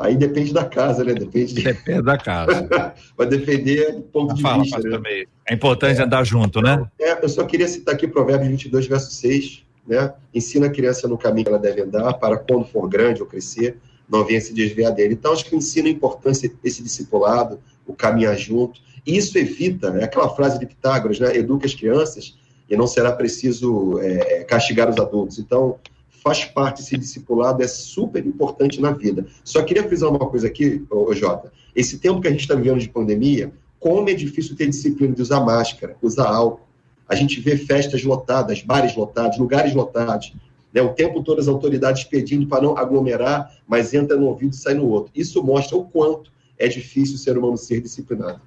[0.00, 1.14] Aí depende da casa, né?
[1.14, 1.62] Depende, de...
[1.62, 2.68] depende da casa.
[3.16, 4.78] Vai depender do ponto de vista.
[4.78, 5.24] Né?
[5.46, 6.84] É importante é, andar junto, né?
[7.00, 9.64] É, eu só queria citar aqui Provérbios 22, verso 6.
[9.86, 10.12] né?
[10.34, 13.78] Ensina a criança no caminho que ela deve andar, para quando for grande ou crescer,
[14.08, 15.14] não venha se desviar dele.
[15.14, 18.80] Então, acho que o ensino a importância desse discipulado, o caminhar junto.
[19.06, 21.36] Isso evita, é aquela frase de Pitágoras, né?
[21.36, 22.36] Educa as crianças
[22.68, 25.38] e não será preciso é, castigar os adultos.
[25.38, 25.78] Então,
[26.22, 29.26] faz parte esse discipulado, é super importante na vida.
[29.44, 31.52] Só queria frisar uma coisa aqui, Jota.
[31.74, 35.22] Esse tempo que a gente está vivendo de pandemia, como é difícil ter disciplina de
[35.22, 36.66] usar máscara, usar álcool.
[37.08, 40.32] A gente vê festas lotadas, bares lotados, lugares lotados.
[40.72, 40.82] Né?
[40.82, 44.74] O tempo todo as autoridades pedindo para não aglomerar, mas entra no ouvido e sai
[44.74, 45.10] no outro.
[45.14, 48.40] Isso mostra o quanto é difícil o ser humano ser disciplinado.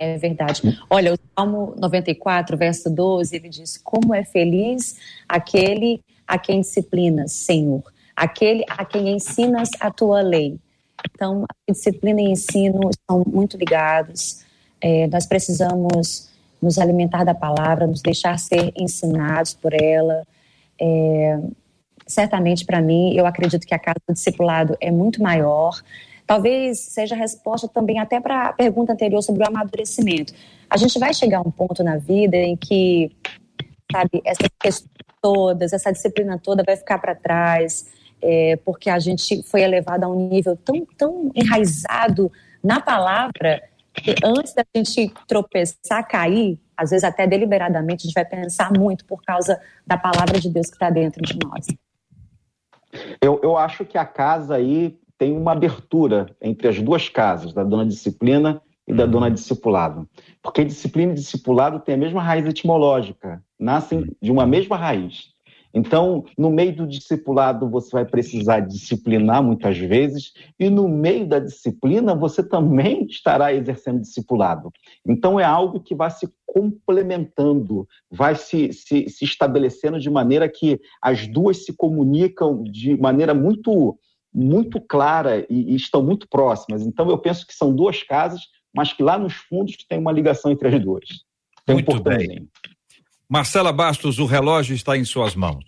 [0.00, 0.62] É verdade.
[0.88, 4.98] Olha, o Salmo 94, verso 12, ele diz: Como é feliz
[5.28, 7.82] aquele a quem disciplinas, Senhor,
[8.16, 10.58] aquele a quem ensinas a tua lei.
[11.14, 14.42] Então, disciplina e ensino estão muito ligados.
[14.80, 16.30] É, nós precisamos
[16.62, 20.26] nos alimentar da palavra, nos deixar ser ensinados por ela.
[20.80, 21.38] É,
[22.06, 25.78] certamente, para mim, eu acredito que a casa do discipulado é muito maior.
[26.30, 30.32] Talvez seja a resposta também até para a pergunta anterior sobre o amadurecimento.
[30.70, 33.10] A gente vai chegar a um ponto na vida em que,
[33.90, 34.88] sabe, essas questões
[35.20, 37.84] todas, essa disciplina toda vai ficar para trás,
[38.22, 42.30] é, porque a gente foi elevado a um nível tão, tão enraizado
[42.62, 43.60] na palavra
[43.92, 49.04] que antes da gente tropeçar, cair, às vezes até deliberadamente, a gente vai pensar muito
[49.04, 51.66] por causa da palavra de Deus que está dentro de nós.
[53.20, 57.62] Eu, eu acho que a casa aí tem uma abertura entre as duas casas, da
[57.62, 60.08] dona disciplina e da dona discipulado.
[60.42, 65.28] Porque disciplina e discipulado têm a mesma raiz etimológica, nascem de uma mesma raiz.
[65.74, 71.38] Então, no meio do discipulado, você vai precisar disciplinar muitas vezes, e no meio da
[71.38, 74.72] disciplina, você também estará exercendo discipulado.
[75.06, 80.80] Então, é algo que vai se complementando, vai se, se, se estabelecendo de maneira que
[81.00, 83.98] as duas se comunicam de maneira muito
[84.32, 86.82] muito clara e, e, estão muito próximas.
[86.82, 88.40] Então, eu penso que são duas casas,
[88.74, 91.04] mas que lá nos fundos tem uma ligação entre as duas.
[91.66, 92.48] Tem muito um bem.
[93.28, 95.64] Marcela Bastos, o relógio está em suas mãos.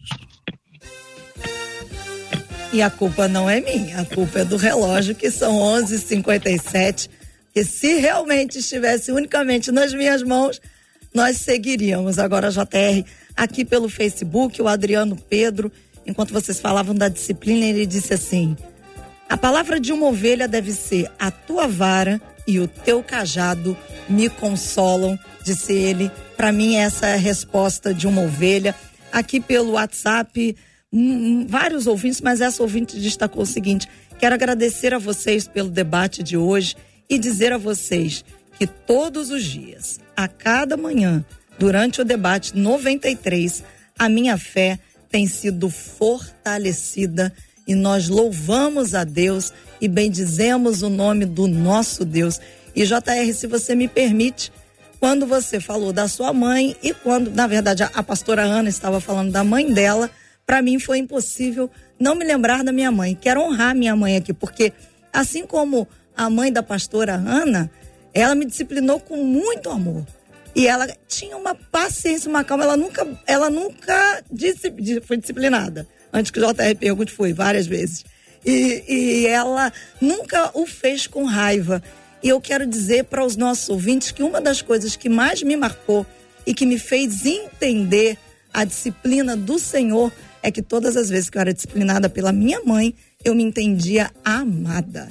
[2.72, 7.10] E a culpa não é minha, a culpa é do relógio, que são 11h57.
[7.54, 10.60] E se realmente estivesse unicamente nas minhas mãos,
[11.14, 12.18] nós seguiríamos.
[12.18, 13.04] Agora, JR,
[13.36, 15.70] aqui pelo Facebook, o Adriano Pedro
[16.06, 18.56] enquanto vocês falavam da disciplina, ele disse assim:
[19.28, 23.76] A palavra de uma ovelha deve ser: A tua vara e o teu cajado
[24.08, 26.10] me consolam, disse ele.
[26.36, 28.74] Para mim, essa é a resposta de uma ovelha.
[29.12, 30.56] Aqui pelo WhatsApp,
[31.46, 33.88] vários ouvintes, mas essa ouvinte destacou o seguinte:
[34.18, 36.76] quero agradecer a vocês pelo debate de hoje
[37.08, 38.24] e dizer a vocês
[38.58, 41.24] que todos os dias, a cada manhã,
[41.58, 43.62] durante o debate 93,
[43.98, 44.78] a minha fé
[45.12, 47.30] tem sido fortalecida
[47.68, 52.40] e nós louvamos a Deus e bendizemos o nome do nosso Deus.
[52.74, 54.50] E JR, se você me permite,
[54.98, 59.00] quando você falou da sua mãe e quando, na verdade, a, a pastora Ana estava
[59.00, 60.10] falando da mãe dela,
[60.46, 63.14] para mim foi impossível não me lembrar da minha mãe.
[63.14, 64.72] Quero honrar minha mãe aqui, porque
[65.12, 65.86] assim como
[66.16, 67.70] a mãe da pastora Ana,
[68.14, 70.06] ela me disciplinou com muito amor.
[70.54, 72.64] E ela tinha uma paciência, uma calma.
[72.64, 74.72] Ela nunca, ela nunca disse,
[75.02, 75.86] foi disciplinada.
[76.12, 78.04] Antes que o JR pergunte, foi várias vezes.
[78.44, 81.82] E, e ela nunca o fez com raiva.
[82.22, 85.56] E eu quero dizer para os nossos ouvintes que uma das coisas que mais me
[85.56, 86.06] marcou
[86.46, 88.18] e que me fez entender
[88.52, 92.60] a disciplina do Senhor é que todas as vezes que eu era disciplinada pela minha
[92.64, 92.94] mãe,
[93.24, 95.08] eu me entendia amada.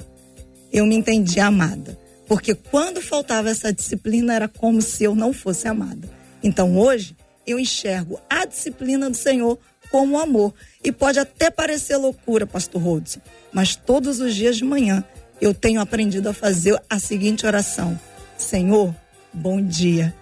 [0.70, 1.98] Eu me entendia amada.
[2.32, 6.08] Porque quando faltava essa disciplina, era como se eu não fosse amada.
[6.42, 7.14] Então hoje,
[7.46, 9.58] eu enxergo a disciplina do Senhor
[9.90, 10.54] como amor.
[10.82, 13.20] E pode até parecer loucura, Pastor Rodson,
[13.52, 15.04] mas todos os dias de manhã
[15.42, 18.00] eu tenho aprendido a fazer a seguinte oração:
[18.38, 18.96] Senhor,
[19.30, 20.14] bom dia.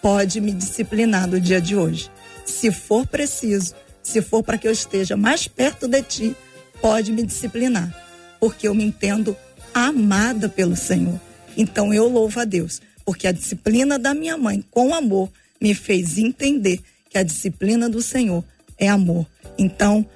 [0.00, 2.08] Pode me disciplinar no dia de hoje.
[2.44, 6.36] Se for preciso, se for para que eu esteja mais perto de ti,
[6.80, 7.92] pode me disciplinar,
[8.38, 9.36] porque eu me entendo
[9.74, 11.20] amada pelo Senhor.
[11.58, 15.28] Então eu louvo a Deus, porque a disciplina da minha mãe, com amor,
[15.60, 16.80] me fez entender
[17.10, 18.44] que a disciplina do Senhor
[18.78, 19.26] é amor.
[19.58, 20.06] Então,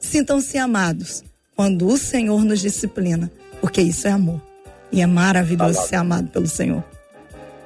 [0.00, 1.22] sintam-se amados
[1.54, 4.40] quando o Senhor nos disciplina, porque isso é amor.
[4.90, 5.88] E é maravilhoso Palavra.
[5.88, 6.82] ser amado pelo Senhor.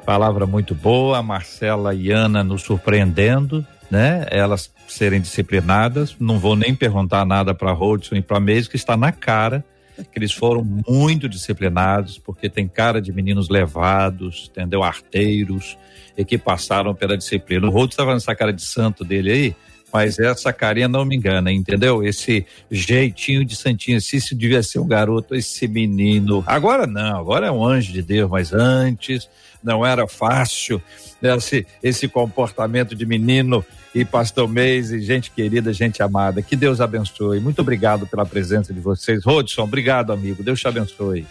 [0.04, 4.26] Palavra muito boa, Marcela e Ana nos surpreendendo, né?
[4.30, 6.16] Elas serem disciplinadas.
[6.18, 9.64] Não vou nem perguntar nada para Rodson e para Mês, que está na cara
[10.04, 14.82] que eles foram muito disciplinados, porque tem cara de meninos levados, entendeu?
[14.82, 15.76] Arteiros,
[16.16, 17.66] e que passaram pela disciplina.
[17.66, 19.56] O Rodo estava nessa cara de santo dele aí,
[19.92, 22.02] mas essa carinha não me engana, entendeu?
[22.04, 26.42] Esse jeitinho de santinho, se isso devia ser um garoto, esse menino.
[26.46, 29.28] Agora não, agora é um anjo de Deus, mas antes
[29.62, 30.82] não era fácil
[31.22, 33.64] esse, esse comportamento de menino
[33.96, 36.42] e pastor Meis e gente querida, gente amada.
[36.42, 37.40] Que Deus abençoe.
[37.40, 39.24] Muito obrigado pela presença de vocês.
[39.24, 40.42] Rodson, obrigado, amigo.
[40.42, 41.26] Deus te abençoe.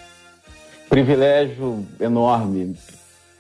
[0.90, 2.76] Privilégio enorme.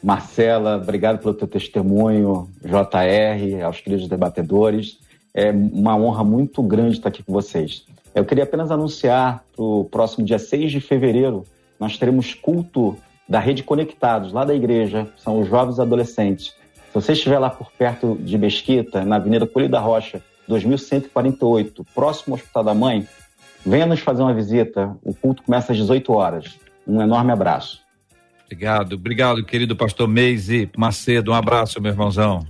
[0.03, 2.47] Marcela, obrigado pelo teu testemunho.
[2.63, 4.99] JR, aos queridos debatedores.
[5.33, 7.83] É uma honra muito grande estar aqui com vocês.
[8.13, 11.43] Eu queria apenas anunciar para o próximo dia 6 de fevereiro,
[11.79, 12.95] nós teremos culto
[13.27, 16.53] da Rede Conectados, lá da igreja, são os jovens adolescentes
[16.95, 22.39] você estiver lá por perto de Mesquita, na Avenida Colho da Rocha, 2148, próximo ao
[22.39, 23.05] Hospital da Mãe,
[23.65, 24.95] venha nos fazer uma visita.
[25.03, 26.57] O culto começa às 18 horas.
[26.87, 27.81] Um enorme abraço.
[28.45, 31.31] Obrigado, obrigado, querido pastor Meise Macedo.
[31.31, 32.47] Um abraço, meu irmãozão.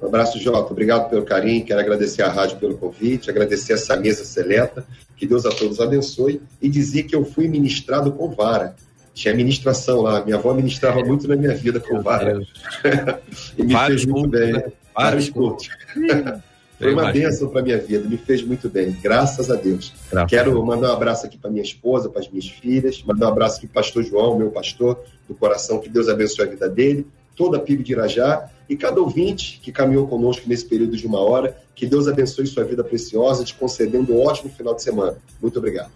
[0.00, 0.72] Um abraço, Jota.
[0.72, 1.64] Obrigado pelo carinho.
[1.64, 4.86] Quero agradecer à rádio pelo convite, agradecer essa mesa seleta.
[5.16, 6.40] Que Deus a todos abençoe.
[6.62, 8.76] E dizer que eu fui ministrado com vara
[9.18, 10.24] tinha ministração lá.
[10.24, 12.40] Minha avó ministrava muito na minha vida com vara.
[13.58, 14.52] e me Vários fez muito bem.
[14.52, 14.64] Né?
[14.94, 15.68] Vários cultos.
[16.78, 19.92] Foi uma bênção para minha vida, me fez muito bem, graças a Deus.
[20.12, 23.30] Graças Quero mandar um abraço aqui para minha esposa, para as minhas filhas, mandar um
[23.30, 26.68] abraço aqui para o pastor João, meu pastor do coração, que Deus abençoe a vida
[26.68, 27.04] dele,
[27.34, 31.18] toda a PIB de Irajá e cada ouvinte que caminhou conosco nesse período de uma
[31.18, 35.16] hora, que Deus abençoe sua vida preciosa, te concedendo um ótimo final de semana.
[35.42, 35.90] Muito obrigado.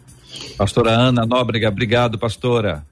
[0.59, 2.85] Pastora Ana Nóbrega, obrigado, pastora.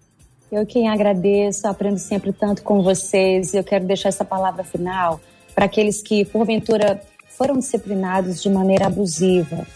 [0.50, 3.54] Eu quem agradeço, aprendo sempre tanto com vocês.
[3.54, 5.20] Eu quero deixar essa palavra final
[5.54, 9.66] para aqueles que, porventura, foram disciplinados de maneira abusiva.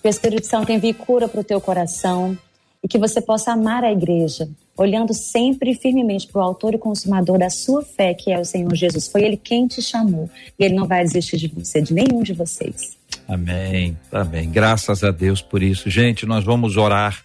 [0.00, 2.38] Que o Espírito Santo envie cura para o teu coração
[2.82, 7.38] e que você possa amar a igreja, olhando sempre firmemente para o autor e consumador
[7.38, 9.08] da sua fé, que é o Senhor Jesus.
[9.08, 12.32] Foi Ele quem te chamou e Ele não vai desistir de você, de nenhum de
[12.32, 12.96] vocês.
[13.28, 14.48] Amém, amém.
[14.48, 15.90] Graças a Deus por isso.
[15.90, 17.22] Gente, nós vamos orar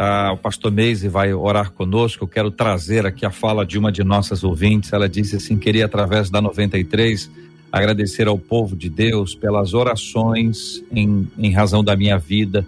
[0.00, 2.22] ah, o pastor Meise vai orar conosco.
[2.22, 4.92] Eu quero trazer aqui a fala de uma de nossas ouvintes.
[4.92, 7.28] Ela disse assim: queria, através da 93,
[7.72, 12.64] agradecer ao povo de Deus pelas orações em, em razão da minha vida,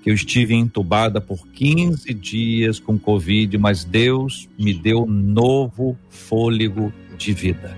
[0.00, 6.92] que eu estive entubada por 15 dias com Covid, mas Deus me deu novo fôlego
[7.18, 7.76] de vida.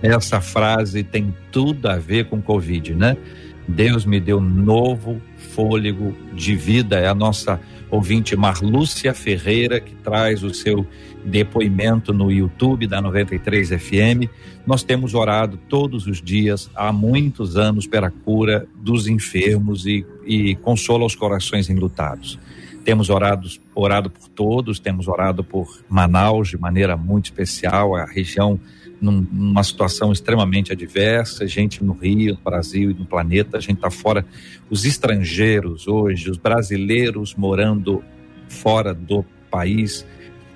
[0.00, 3.16] Essa frase tem tudo a ver com Covid, né?
[3.66, 7.60] Deus me deu novo fôlego de vida, é a nossa
[7.90, 10.86] ouvinte Marlúcia Ferreira, que traz o seu
[11.24, 14.28] depoimento no YouTube da 93 FM.
[14.66, 20.54] Nós temos orado todos os dias há muitos anos pela cura dos enfermos e, e
[20.56, 22.38] consola os corações enlutados.
[22.84, 28.58] Temos orado, orado por todos, temos orado por Manaus de maneira muito especial, a região
[29.00, 33.76] num, numa situação extremamente adversa, gente no Rio, no Brasil e no planeta, a gente
[33.76, 34.24] está fora.
[34.68, 38.02] Os estrangeiros hoje, os brasileiros morando
[38.48, 40.04] fora do país,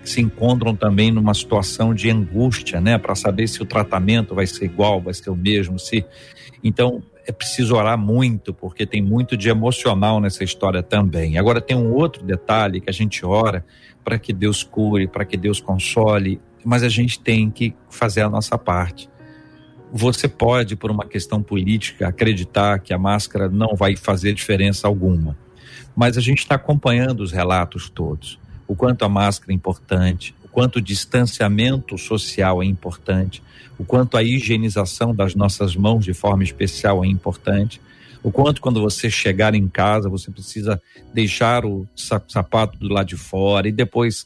[0.04, 4.64] se encontram também numa situação de angústia, né, para saber se o tratamento vai ser
[4.64, 6.04] igual, vai ser o mesmo, se
[6.64, 11.38] então é preciso orar muito, porque tem muito de emocional nessa história também.
[11.38, 13.64] Agora tem um outro detalhe que a gente ora
[14.04, 18.28] para que Deus cure, para que Deus console mas a gente tem que fazer a
[18.28, 19.08] nossa parte.
[19.92, 25.36] Você pode, por uma questão política, acreditar que a máscara não vai fazer diferença alguma,
[25.94, 28.38] mas a gente está acompanhando os relatos todos.
[28.66, 33.42] O quanto a máscara é importante, o quanto o distanciamento social é importante,
[33.78, 37.80] o quanto a higienização das nossas mãos de forma especial é importante,
[38.22, 40.80] o quanto quando você chegar em casa você precisa
[41.12, 44.24] deixar o sapato do lado de fora e depois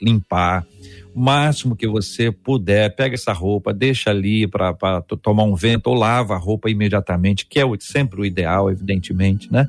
[0.00, 0.66] limpar
[1.14, 6.34] máximo que você puder, pega essa roupa, deixa ali para tomar um vento ou lava
[6.34, 9.68] a roupa imediatamente, que é o, sempre o ideal, evidentemente, né?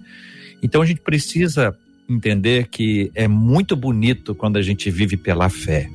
[0.63, 1.77] Então a gente precisa
[2.09, 5.89] entender que é muito bonito quando a gente vive pela fé.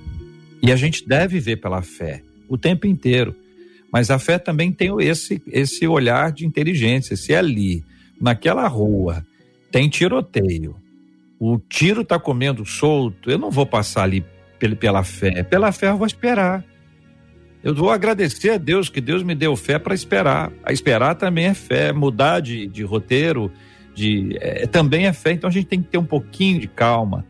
[0.63, 3.35] E a gente deve viver pela fé o tempo inteiro.
[3.93, 7.17] Mas a fé também tem esse, esse olhar de inteligência.
[7.17, 7.83] Se ali,
[8.21, 9.25] naquela rua,
[9.71, 10.77] tem tiroteio,
[11.39, 14.25] o tiro está comendo solto, eu não vou passar ali
[14.69, 15.43] pela fé.
[15.43, 16.65] Pela fé eu vou esperar.
[17.63, 20.53] Eu vou agradecer a Deus que Deus me deu fé para esperar.
[20.65, 21.93] A esperar também é fé.
[21.93, 23.51] Mudar de, de roteiro
[23.95, 25.33] de, é, também é fé.
[25.33, 27.27] Então a gente tem que ter um pouquinho de calma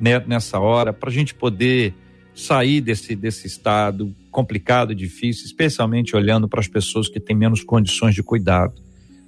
[0.00, 1.94] né, nessa hora para a gente poder
[2.34, 8.14] sair desse, desse estado complicado, difícil, especialmente olhando para as pessoas que têm menos condições
[8.14, 8.74] de cuidado.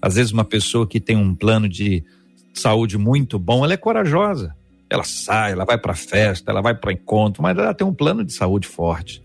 [0.02, 2.04] Às vezes, uma pessoa que tem um plano de
[2.52, 4.54] saúde muito bom, ela é corajosa
[4.88, 8.24] Ela sai, ela vai para festa, ela vai para encontro, mas ela tem um plano
[8.24, 9.22] de saúde forte.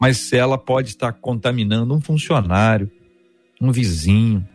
[0.00, 2.90] Mas se ela pode estar contaminando um funcionário,
[3.60, 4.46] um vizinho,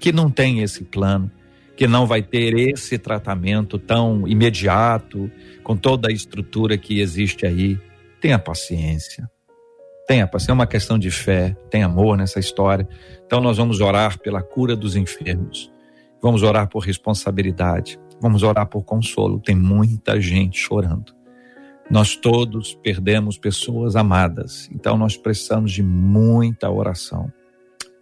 [0.00, 1.30] que não tem esse plano,
[1.76, 5.30] que não vai ter esse tratamento tão imediato,
[5.62, 7.78] com toda a estrutura que existe aí.
[8.20, 9.28] Tenha paciência.
[10.06, 10.52] Tenha paciência.
[10.52, 12.88] É uma questão de fé, tem amor nessa história.
[13.26, 15.70] Então nós vamos orar pela cura dos enfermos.
[16.22, 17.98] Vamos orar por responsabilidade.
[18.20, 19.38] Vamos orar por consolo.
[19.38, 21.14] Tem muita gente chorando.
[21.88, 27.32] Nós todos perdemos pessoas amadas, então nós precisamos de muita oração.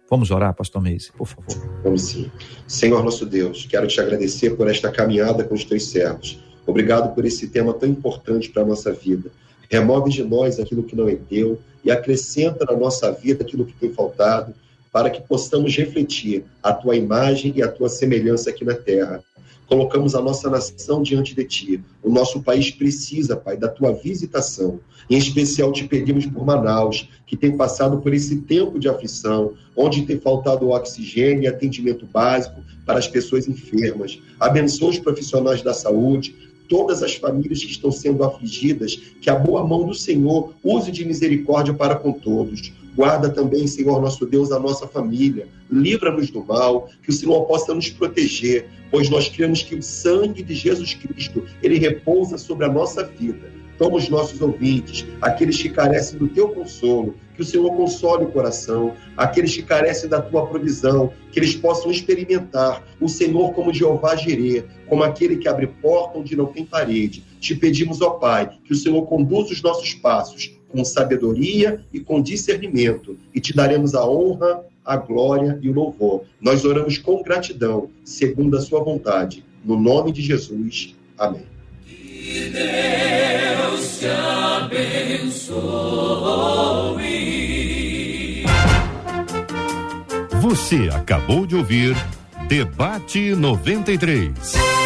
[0.09, 1.81] Vamos orar, pastor Meise, por favor.
[1.83, 2.31] Vamos sim.
[2.67, 6.43] Senhor nosso Deus, quero te agradecer por esta caminhada com os teus servos.
[6.65, 9.29] Obrigado por esse tema tão importante para a nossa vida.
[9.69, 13.73] Remove de nós aquilo que não é teu e acrescenta na nossa vida aquilo que
[13.73, 14.53] tem faltado,
[14.91, 19.23] para que possamos refletir a tua imagem e a tua semelhança aqui na terra
[19.67, 21.83] colocamos a nossa nação diante de ti.
[22.03, 24.79] O nosso país precisa, Pai, da tua visitação.
[25.09, 30.03] Em especial, te pedimos por Manaus, que tem passado por esse tempo de aflição, onde
[30.03, 34.19] tem faltado oxigênio e atendimento básico para as pessoas enfermas.
[34.39, 36.35] Abençoa os profissionais da saúde,
[36.67, 41.05] todas as famílias que estão sendo afligidas, que a boa mão do Senhor use de
[41.05, 42.73] misericórdia para com todos.
[42.95, 45.47] Guarda também, Senhor nosso Deus, a nossa família.
[45.69, 50.41] Livra-nos do mal, que o Senhor possa nos proteger, pois nós cremos que o sangue
[50.41, 53.53] de Jesus Cristo, ele repousa sobre a nossa vida.
[53.77, 58.31] Toma os nossos ouvintes, aqueles que carecem do teu consolo, que o Senhor console o
[58.31, 64.15] coração, aqueles que carecem da tua provisão, que eles possam experimentar o Senhor como Jeová
[64.15, 67.25] Jirê, como aquele que abre porta onde não tem parede.
[67.41, 72.21] Te pedimos, ó Pai, que o Senhor conduza os nossos passos com sabedoria e com
[72.21, 76.23] discernimento, e te daremos a honra, a glória e o louvor.
[76.39, 79.43] Nós oramos com gratidão, segundo a sua vontade.
[79.63, 80.95] No nome de Jesus.
[81.17, 81.45] Amém.
[81.85, 85.55] Que Deus te abençoe.
[90.41, 91.95] Você acabou de ouvir
[92.47, 94.84] Debate 93.